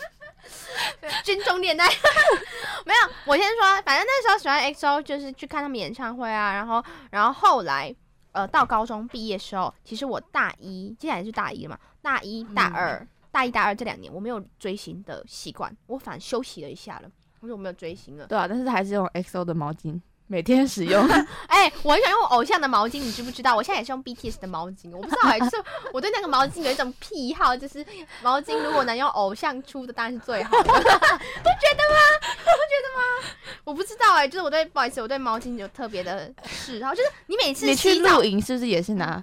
[1.24, 1.86] 军中恋爱。
[2.84, 7.94] 没有，我先说，反正那时候喜欢 XO 就是去看他们演唱会啊，然后然后后来
[8.32, 17.10] 呃到高中毕业的时候，其实我大一接下来是大一了嘛，大一大二、大一大二这两年我没有追星的习惯，我反而休息了一下了，
[17.40, 18.26] 我说我没有追星了。
[18.26, 21.06] 对啊，但是还是用 XO 的毛巾每天使用。
[21.48, 23.54] 哎、我很想用偶像的毛巾，你知不知道？
[23.56, 25.56] 我现在也是用 BTS 的毛巾，我不知道哎、就是
[25.92, 27.84] 我对那个毛巾有一种癖好，就是
[28.22, 31.98] 毛巾如果能用偶像出的，当然是最好的， 不觉得吗？
[32.44, 33.34] 不觉得吗？
[33.64, 39.22] 我不知道哎、就是我对不好意思，我对毛巾有特别的嗜好，就是你每次你去露营是不是也是拿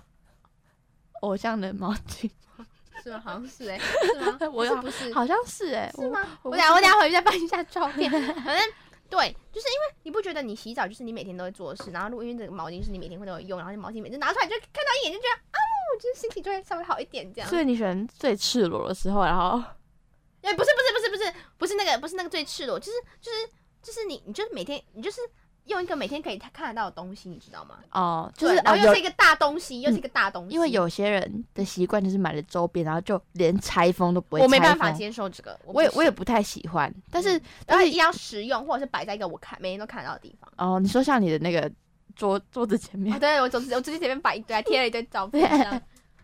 [1.22, 2.30] 偶像的毛巾？
[3.06, 3.22] 是吗？
[3.24, 4.40] 好像是哎、是吗？
[4.52, 5.14] 我有是不是？
[5.14, 6.20] 好像是哎、是吗？
[6.42, 8.10] 我我等下我等下回去再翻一下照片。
[8.44, 8.74] 反正
[9.08, 15.58] 对，就是因为你不觉得你洗澡就是你每天都会做的事，然后如果因为这个毛巾是你每天会都有用，然后这毛巾每次拿出来就看到一眼就觉得啊，
[15.94, 17.48] 我就是心情就会稍微好一点这样。
[17.48, 19.64] 所以你选最赤裸的时候，然后
[20.42, 22.92] 哎，不是不是不是不是不是那个不是那个最赤裸，就是
[23.22, 23.38] 就是
[23.84, 25.22] 就是你你就是每天你就是
[25.68, 27.78] 用一个每天可以看得到的东西，你知道吗？
[27.92, 30.54] 哦，就是然后又是一个大东西，又是一个大东西。
[30.54, 34.42] 因为有些人的习惯就是买了周边，然后就连拆封都不会。
[34.42, 34.92] 我没办法。
[34.92, 40.52] 接受这个，我也我也不不太喜欢，但是，但是一定要实用，或者是摆在一个我看每天都看得到的地方。
[40.58, 41.72] 哦，你说像你的那个
[42.16, 45.48] 桌桌子前哦，面，对我总之我直接前面摆一堆，还贴了一堆照片，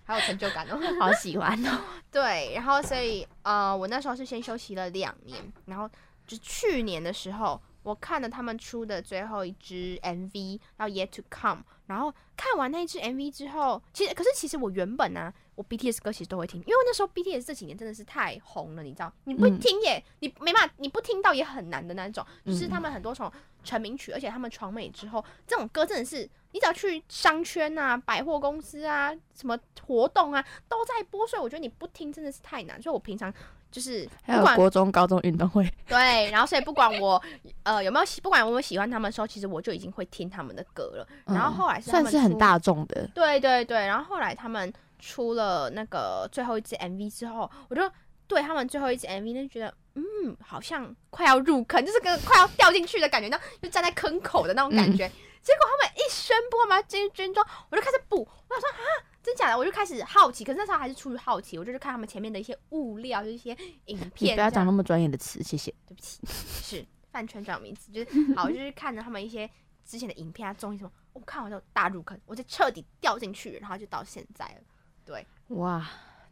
[0.05, 0.79] 好有成就感哦。
[0.99, 1.81] 好喜欢哦。
[2.09, 5.87] 对，然后所以呃，我那时候是先休息了两年，然后
[6.25, 19.59] 就去年的时候，我看了他们出的最后一支 MV，然后 Yet to Come，然后看完那一支 MV 之后，其实可是其实我原本呢、我 BTS 歌其实都会听，因为那时候 BTS 这几年真的是太红了，你知道，你不嗯。
[19.59, 23.31] 听也、你没办法，你不听到也很难的那种，就是嗯他们很多种
[23.63, 32.81] 成名曲，而且他们闯美之后，这种歌真的是你只要去商圈啊、百货公司啊、什么活动啊都在播，所以我觉得你不听真的是太难。
[32.81, 33.33] 所以我平常
[33.71, 37.21] 就是还有不管国中、高中运动会， 对，然后所以不管我
[37.63, 41.07] 呃有没有喜，不管我有没有喜欢他们的时候，其实我就已经会听他们的歌了。
[41.25, 43.07] 然后嗯后来算是很大众的。
[43.15, 47.81] 对对对，然后后来他们出了那个最后一支 MV 之后，我就
[48.27, 50.03] 对他们最后一支 MV 就觉得，嗯，
[50.45, 55.09] 好像快要入坑，就是跟快要掉进去的感觉，那就站在坑口的那种感觉。
[55.41, 58.85] 结果他们一宣布他们要进军装，我就开始补，我想说啊，
[59.23, 60.43] 真假的，我就开始好奇。
[60.43, 63.55] 可是那时候还是出于好奇，我就去看他们前面的一些物料，就是一些
[63.85, 64.35] 影片。
[64.35, 65.71] 不要讲那么专业的词，谢谢。
[65.87, 69.49] 对不起，是饭圈专有名词，就是好，就是看着他们一些
[69.85, 74.61] 之前的影片啊、综艺什么，我看完之后大入坑，我就彻底掉进去，然后就到现在了。
[75.05, 75.85] 对哇，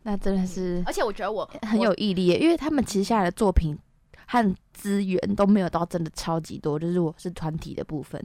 [0.04, 3.78] 那真的是而且我觉得我很有毅力耶，因为他们其实下来的作品
[4.26, 8.20] 和资源都没有到真的超级多，就是我是团体的部分。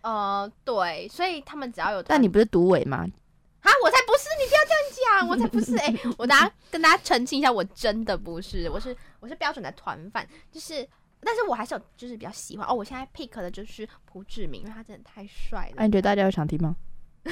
[0.00, 3.06] 呃，对，所以他们只要有，但你不是独尾吗？
[3.62, 4.28] 啊，我才不是！
[4.38, 5.76] 你不要这样讲，我才不是！
[5.78, 10.86] 哎、我大家跟大家澄清一下，我真的不是，我是我是标准的团饭，就是，
[11.20, 12.74] 但是我还是有就是比较喜欢哦。
[12.74, 15.74] 我现在 pick 的就是朴志明，因为他真的太帅了。
[15.76, 16.74] 哎、你觉得大家有想听吗？
[17.24, 17.30] 好，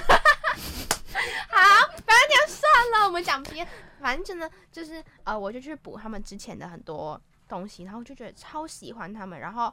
[2.06, 3.66] 反正这样算了，我们讲别，
[4.00, 9.72] 反正真的就是呃，我就去补他们之前的很多东西，然后就觉得超喜欢他们，然后。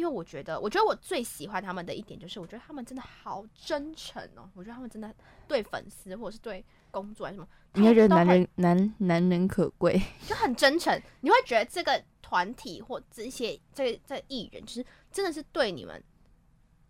[0.00, 4.48] 因为我觉得，我觉得我最喜欢他们的一点就是，我觉得他们真的好真诚哦。
[4.54, 5.14] 我觉得他们真的
[5.46, 10.00] 对粉丝或者是对工作还是什么，你会觉得男人男男人可贵？
[10.26, 16.02] 就很真诚，你会觉得这个团体或这些这个这艺人，就是真的是对你们，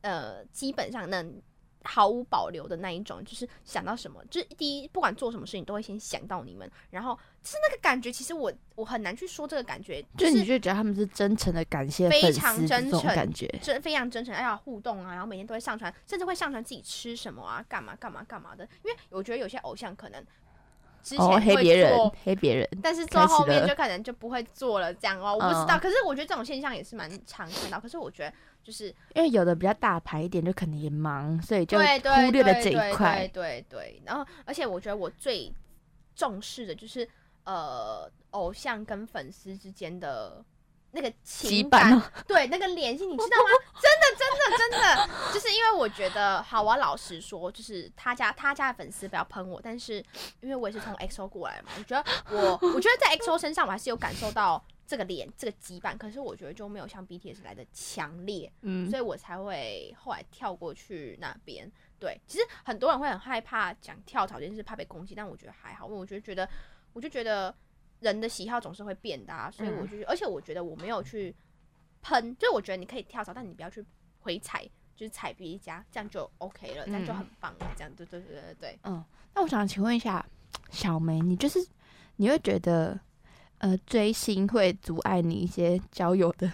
[0.03, 1.43] 呃，基本上能
[1.83, 13.47] 毫无保留的那一种，就是想到什么，就是第一，不管做什么事情都会先想到你们，然后就是那个感觉，其实我我很难去说这个感觉，就就是你就觉得他们是真诚的感谢非常真诚感觉？
[13.63, 20.23] 真非常真诚，哎呀互动啊，然后每天都会上传，甚至会上传自己吃什么啊，干嘛干嘛干嘛的，因为我觉得有些偶像可能
[21.03, 22.69] 之前哦，黑会别人，黑别人。
[22.83, 25.79] 但是做后面就可能就不会做了，这样哦，我不知道。
[25.79, 27.81] 嗯可是我觉得这种现象也是蛮常看到。
[27.81, 28.33] 可是我觉得
[28.63, 33.27] 就是因为有的比较大牌一点，就可能也忙，所以就忽略了这一块。
[33.29, 34.03] 对对对。
[34.05, 35.51] 然后，而且我觉得我最
[36.15, 37.09] 重视的就是
[37.45, 40.45] 呃，偶像跟粉丝之间的
[40.93, 43.51] 那个羁情感，对那个联系，你知道吗？
[43.81, 50.05] 真的，真的，真的，就是因为我觉得，好，我要老实说，就是他家他家的粉丝不要喷我，但是
[50.41, 61.71] 因为我也是从 XO 过来嘛，我觉得我我觉得在 XO 身上我还是有感受到这个脸这个羁绊，可是我觉得就没有像 BTS 来的强烈，嗯所，以我才会后来跳过去那边。
[62.01, 66.49] 对，其实很多人会很害怕讲跳槽这件事，怕被攻击，但我觉得还好，因为我就觉得，
[66.93, 67.55] 我就觉得
[68.01, 71.35] 人的喜好总是会变的啊，所以我就，而且我觉得我没有去
[72.03, 73.85] 喷，就是我觉得你可以跳槽，但你不要去
[74.21, 74.65] 回踩，
[74.97, 78.79] 就是踩别一家，这样就 OK 了，这样就很棒了，这样对对对对对。
[78.85, 80.25] 嗯，那我想请问一下，
[80.71, 81.59] 小梅，你就是
[82.17, 82.99] 你会觉得，
[83.59, 86.51] 呃，追星会阻碍你一些交友的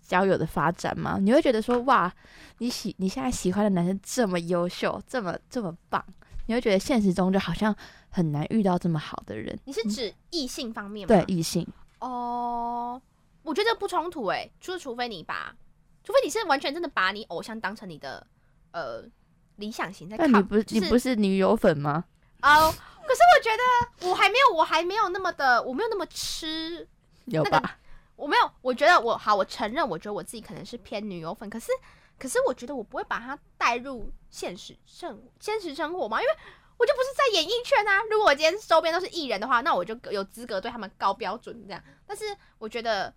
[0.00, 1.18] 交友的发展吗？
[1.20, 2.12] 你会觉得说，哇，
[2.58, 6.04] 你喜你现在喜欢的男生这么优秀，这么这么棒，
[6.50, 7.72] 你会觉得现实中就好像
[8.08, 11.14] 很难遇到这么好的人，你是指异性方面吗？
[11.14, 11.64] 对异性，
[12.00, 13.00] 哦，
[13.44, 15.54] 我觉得不冲突诶，除除非你把，
[16.02, 18.26] 除非你是完全真的把你偶像当成你的
[18.72, 19.04] 呃
[19.58, 22.04] 理想型在看，你不是、就是你不是女友粉吗？
[22.42, 22.74] 哦。
[23.06, 26.86] 可是我觉得我还没有，我还没有那么的，我没有那么吃，
[27.26, 27.78] 那吧？
[28.16, 28.50] 我没有。
[28.60, 31.70] 我觉得我好，我承认，我觉得我自己可能是偏女友粉，可是
[32.20, 36.32] 可是我觉得我不会把它带入现实生现实生活嘛，因为
[36.76, 38.02] 我就不是在演艺圈啊。
[38.10, 41.82] 如果我今天周边都是艺人的话，那我就有资格对他们高标准这样。
[42.06, 42.24] 但是
[42.58, 43.12] 我觉得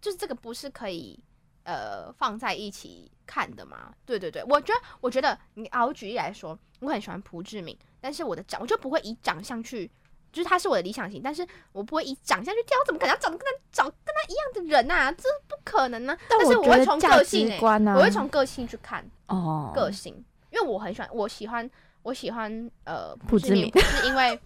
[0.00, 1.22] 就是这个不是可以
[1.64, 3.94] 呃放在一起看的嘛？
[4.06, 9.90] 对对对，我觉得我觉得你啊，我举例来说，我很喜欢朴志明，但是我的长我就不会以长相去。
[10.36, 19.72] 就是他是我的理想型，但是我不会以长相去挑，怎么可能要长得跟他长跟他一样的人呐、这不可能呢、但是我会从个性、我会从个性去看哦。
[19.74, 20.14] 个性，
[20.50, 21.70] 因为我很喜欢，我喜欢，
[22.02, 24.38] 我喜欢呃朴志敏 不是因为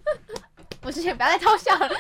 [0.81, 1.91] 不是不要再偷笑了，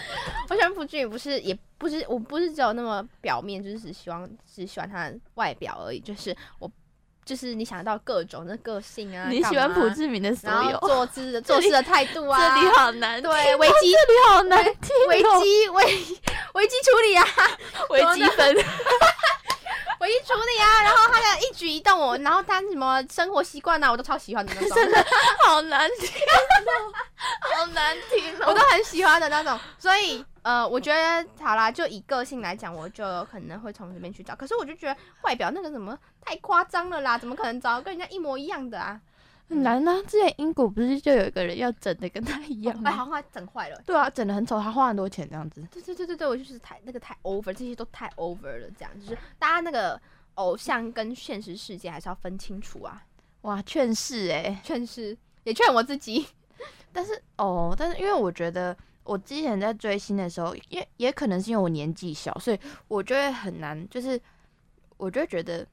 [0.49, 6.70] 我喜欢朴志敏不是也不是我不是只有那么表面，就是只希望只喜欢他的外表而已，就是我
[7.31, 15.85] 就是你想到各种的个性啊，你喜欢朴志敏的所有，做事的做事的态度啊，这里好难对危机这里好难听哦，危机危
[16.55, 17.24] 危机处理啊，
[17.91, 18.53] 危机分，
[20.01, 25.07] 危机处理啊，然后他的一举一动我，然后他什么生活习惯啊，我都超喜欢的那种，真的
[25.45, 29.57] 好难听哦，好难听哦， 我都很喜欢的那种。
[29.78, 34.35] 所以呃，我觉得好啦，就以个性来讲，我就有可能会从这边去找。
[34.35, 39.01] 可是我就觉得外表那个什么太夸张了啦，怎么可能找跟人家一模一样的啊？
[39.49, 40.01] 很难啊！
[40.07, 42.91] 之前英国不是就有一个人要整的跟他一样哎，吗？
[42.93, 43.83] 好像还整坏了。
[43.85, 45.61] 对啊，整的很丑，他花很多钱这样子。
[45.73, 50.01] 对对对对对，我就是太那个太 over，这些都太 over 了，这样就是大家那个
[50.35, 53.03] 偶像跟现实世界还是要分清楚啊。
[53.41, 56.29] 哇，劝世哎、劝是也劝我自己，
[56.93, 64.21] 但是哦，但是因为我觉得我之前在追星的时候，也也可能是因为我年纪小，所以我就会很难，就是
[64.97, 65.66] 我就会觉得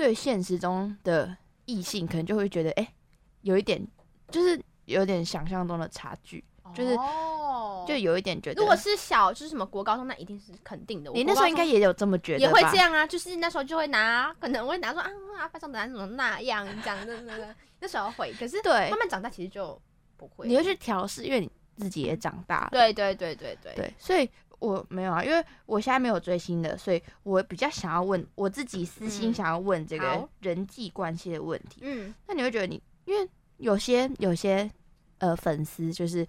[0.00, 1.36] 对现实中的
[1.66, 2.94] 异性可能就会觉得，哎、
[3.42, 3.86] 有一点
[4.30, 6.42] 就是有点想象中的差距，
[6.74, 11.10] 就是哦就有一点觉得，如果是小就是什么国高中，那一定是肯定的。
[11.12, 12.58] 你那时候应该也有这么觉得吧？
[12.60, 19.78] 也会这样啊，就是那时候就会拿，可能会拿说啊啊，班上的男怎么那样这样的，对对对，那时候会，可是对慢，慢长大其实就
[20.16, 20.48] 不会。
[20.48, 22.68] 你会去调试，因为你自己也长大了。
[22.72, 24.26] 对对对对对，对，所以
[24.60, 31.80] 我没有啊，因为我现在没有追星的，所以我比较想要问我自己私心嗯想要问这个人际关系的问题。
[31.80, 34.70] 嗯，那你会觉得你，因为有些有些
[35.18, 36.26] 呃粉丝就是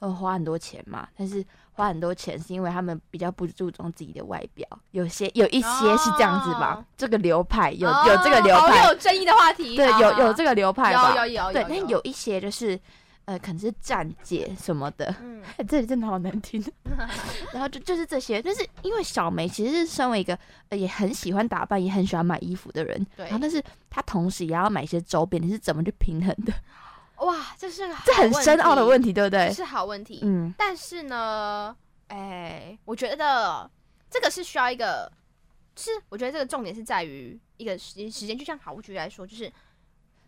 [0.00, 12.78] 呃花很多钱嘛，但是花很多钱是因为他们比较不注重自己的外表，有些有一些是这样子吧，哦这个流派有、哦有这个流好派，有争议的话题，对，有有这个流派吧，有有有对，但有一些就是
[13.24, 16.62] 呃可能是站姐什么的，嗯 这里真的好难听。
[17.52, 26.52] 然后就就是这些，但是因为小梅其实是身为一个呃也很喜欢打扮，也很喜欢买衣服的人，对然后但是她同时也要买一些周边，你是怎么去平衡的？
[27.24, 29.52] 哇，这是个这很深奥的问题，对不对？
[29.52, 30.20] 是好问题。
[30.22, 31.76] 嗯，但是呢，
[32.08, 33.70] 哎，我觉得
[34.10, 35.10] 这个是需要一个，
[35.76, 39.50] 是我觉得这个重点是在于一个时时间，就像好，物局来说，就是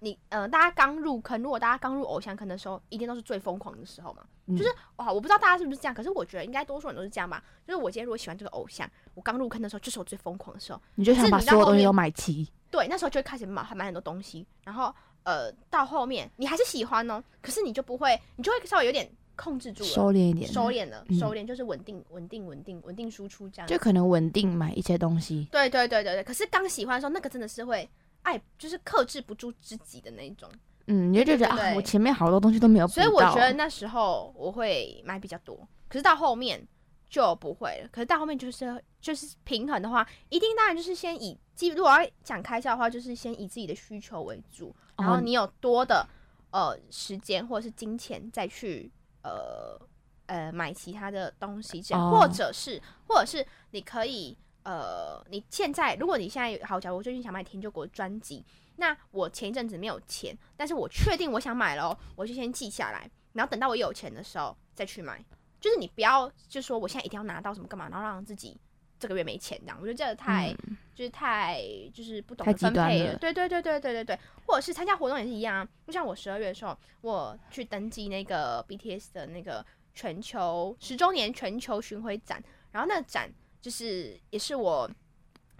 [0.04, 4.22] 你呃，大家刚入坑，如果大家刚入偶像坑的时候，一定都是最疯狂的时候嘛。
[4.46, 7.42] 嗯就是哇，我不知道大家是不是这样，可是我觉得应该多数人都是这样吧。
[7.66, 10.80] 就是我今天如果喜欢这个偶像，我刚入坑的时候，就是我最疯狂的时候。
[10.96, 23.66] 你就想把所有东西都买齐，对，那时候就会开始买买很多东西，然后呃，到后面你还是喜欢哦，可是你就不会，你就会稍微有点控制住了，收敛一点，收敛了，嗯收敛就是稳定、稳定、稳定、稳定输出这样。
[23.66, 25.48] 就可能稳定买一些东西。
[25.50, 27.88] 对对对对对，可是刚喜欢的时候，那个真的是会
[28.24, 30.50] 爱，就是克制不住自己的那一种。
[30.86, 35.56] 嗯，你就觉得啊，我前面好多东西都没有所以我觉得那时候我会买比较多，
[35.88, 36.66] 可是到后面
[37.08, 37.88] 就不会了。
[37.90, 46.06] 可是到后面就是就是平衡的话，一定当然就是先以基，如果要讲开销的话，就是先以自己的需求为主，然后哦你有多的
[46.50, 49.80] 呃时间或者是金钱再去呃
[50.26, 58.44] 呃买其他的东西，这样，哦或者是或者是你可以呃，你现在如果你现在好，假如我最近想买田救国专辑，
[58.76, 65.24] 那我前一阵子没有钱，但是我确定我想买了哦，我就先记下来，然后等到我有钱的时候再去买。
[65.60, 68.54] 就是你不要就说我现在一定要拿到什么干嘛，然后让自己
[68.98, 70.54] 这个月没钱这样，我觉得这个太、
[70.94, 71.62] 就是太
[71.92, 73.16] 就是不懂得分配了。
[73.16, 75.68] 对对对对对对对，或者是参加活动也是一样啊。
[75.86, 83.32] 就像我十二月的时候，我去登记那个 BTS 的那个全球十周年全球巡回展，然后那个展
[83.64, 84.90] 就是也是我。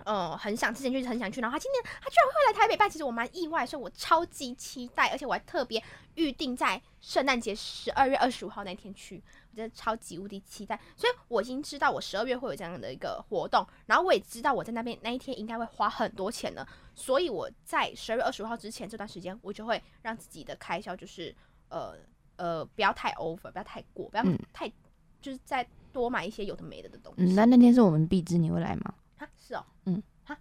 [0.04, 5.82] 呃，很想之前就是很想去，然后他今年他居然会来台北办，其实我蛮意外，所以我超级期待，而且我还特别
[6.16, 10.78] 预定在圣诞节十二月二十五号那天去，我真的超级无敌期待。
[10.94, 21.34] 所以我已经知道我十二月会有这样的一个活动，然后我也知道我在那边那一天应该会花很多钱了，所以我在十二月二十五号之前这段时间，我就会让自己的开销就是
[21.70, 21.96] 呃
[22.36, 24.68] 呃不要太 over，不要太过，不要嗯太、
[25.22, 27.22] 就是再多买一些有的没的的东西。
[27.22, 28.92] 嗯，那那天是我们必知，你会来吗？
[29.18, 30.36] 啊，是哦，嗯，哈，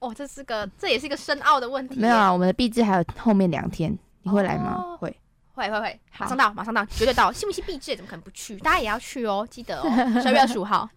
[0.00, 2.00] 哦，这是个，这也是一个深奥的问题。
[2.00, 4.82] 没有啊，我们的必知还有后面两天，你会来吗？
[4.82, 5.14] 哦会。
[5.52, 7.96] 会会会，马上到，马上到，绝对到，信不信必至？
[7.96, 8.56] 怎么可能不去？
[8.58, 9.90] 大家也要去哦，记得哦，
[10.22, 10.88] 十二月二十五号。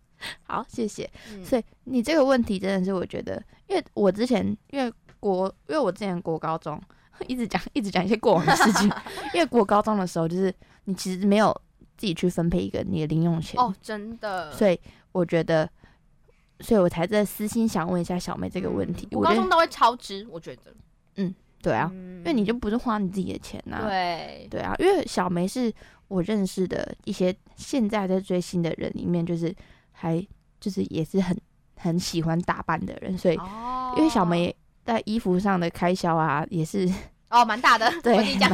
[0.44, 1.10] 好，谢谢。
[1.32, 6.78] 嗯所以你这个问题真的是我觉得，因为我之前因为国，因为我之前国高中
[7.26, 8.92] 一直讲一直讲一些过往的事情，
[9.32, 11.58] 因为国高中的时候就是你其实没有
[12.00, 14.50] 自己去分配一个你的零用钱，哦，真的。
[14.52, 14.80] 所以
[15.12, 15.68] 我觉得，
[16.60, 19.06] 所以我才在私心想问一下小妹这个问题。
[19.12, 20.74] 我觉得我高中都会超支，我觉得。
[21.16, 25.70] 嗯对啊，嗯因为你就不是花你自己的钱呐、对对啊，因为小梅是
[26.08, 29.54] 我认识的一些现在在追星的人里面，就是
[29.92, 30.26] 还
[30.58, 31.38] 就是也是很
[31.76, 34.54] 很喜欢打扮的人，所以、哦因为小梅
[34.86, 36.90] 在衣服上的开销啊，也是
[37.28, 38.50] 哦蛮大的， 对我跟你讲。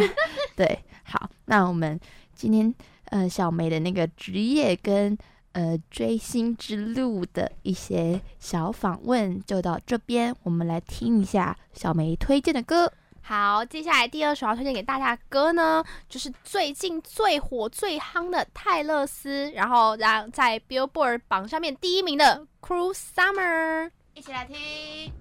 [0.57, 0.77] 对。
[1.09, 1.97] 好，那我们
[2.37, 2.73] 今天
[3.07, 5.17] 呃小梅的那个职业跟
[5.53, 12.93] 呃追星之路的一些小访问就到这边，我们来听一下小梅推荐的歌。
[13.23, 24.57] 好，接下来第二首要推荐给大家的歌呢，就是最近最火最夯的泰勒斯，然后让在 Billboard 榜上面第一名的《Cruel Summer》，一起来听。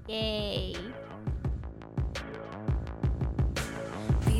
[0.05, 0.77] 耶！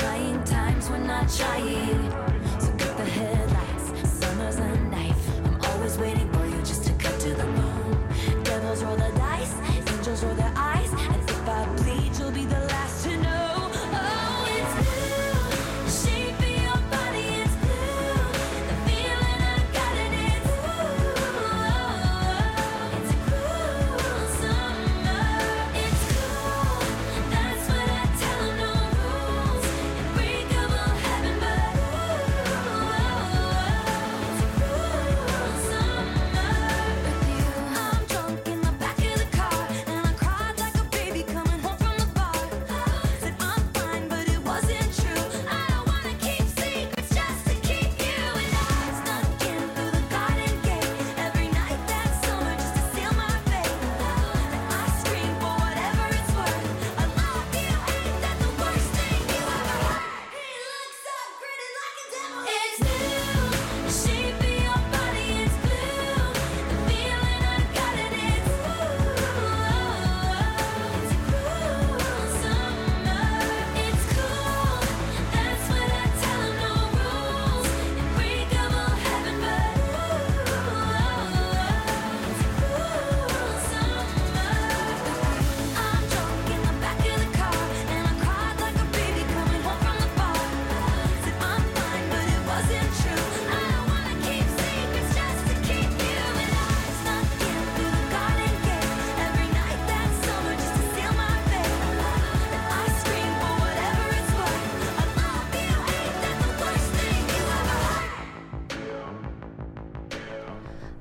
[0.00, 2.29] trying times when not trying.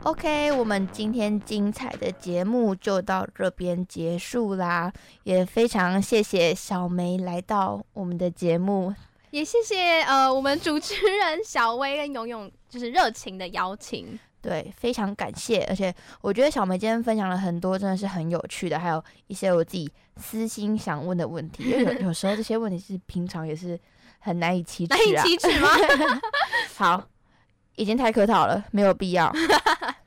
[0.04, 4.92] OK，我们今天精彩的节目就到这边结束啦，
[5.24, 8.94] 也非常谢谢小梅来到我们的节目。
[9.32, 14.18] 也谢谢呃我们主持人小薇跟勇勇，就是热情的邀请。
[14.42, 23.78] 对，非常感谢，而且我觉得小梅今天分享了很多，真的是很有趣的，还有一些我自己私心想问的问题，因为有 有时候这些问题是平常也是
[24.20, 25.24] 很难以启齿难以啊。
[25.24, 25.68] 启齿吗？
[26.78, 27.04] 好，
[27.76, 29.30] 已经太客套了，没有必要。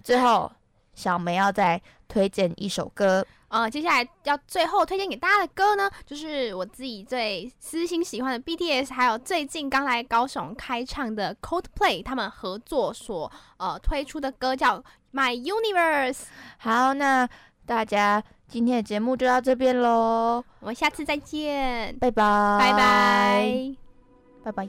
[0.02, 0.50] 最后，
[0.94, 14.78] 小梅要再推荐一首歌，呃，接下来要最后推荐给大家的歌呢，就是我自己最私心喜欢的 BTS，还有最近刚来高雄开唱的 Coldplay 他们合作所呃推出的歌叫
[15.12, 16.12] 《My Universe》。
[16.58, 17.28] 好，那
[17.64, 23.74] 大家今天的节目就到这边喽，我们下次再见，拜拜，拜拜。
[24.44, 24.68] 拜拜。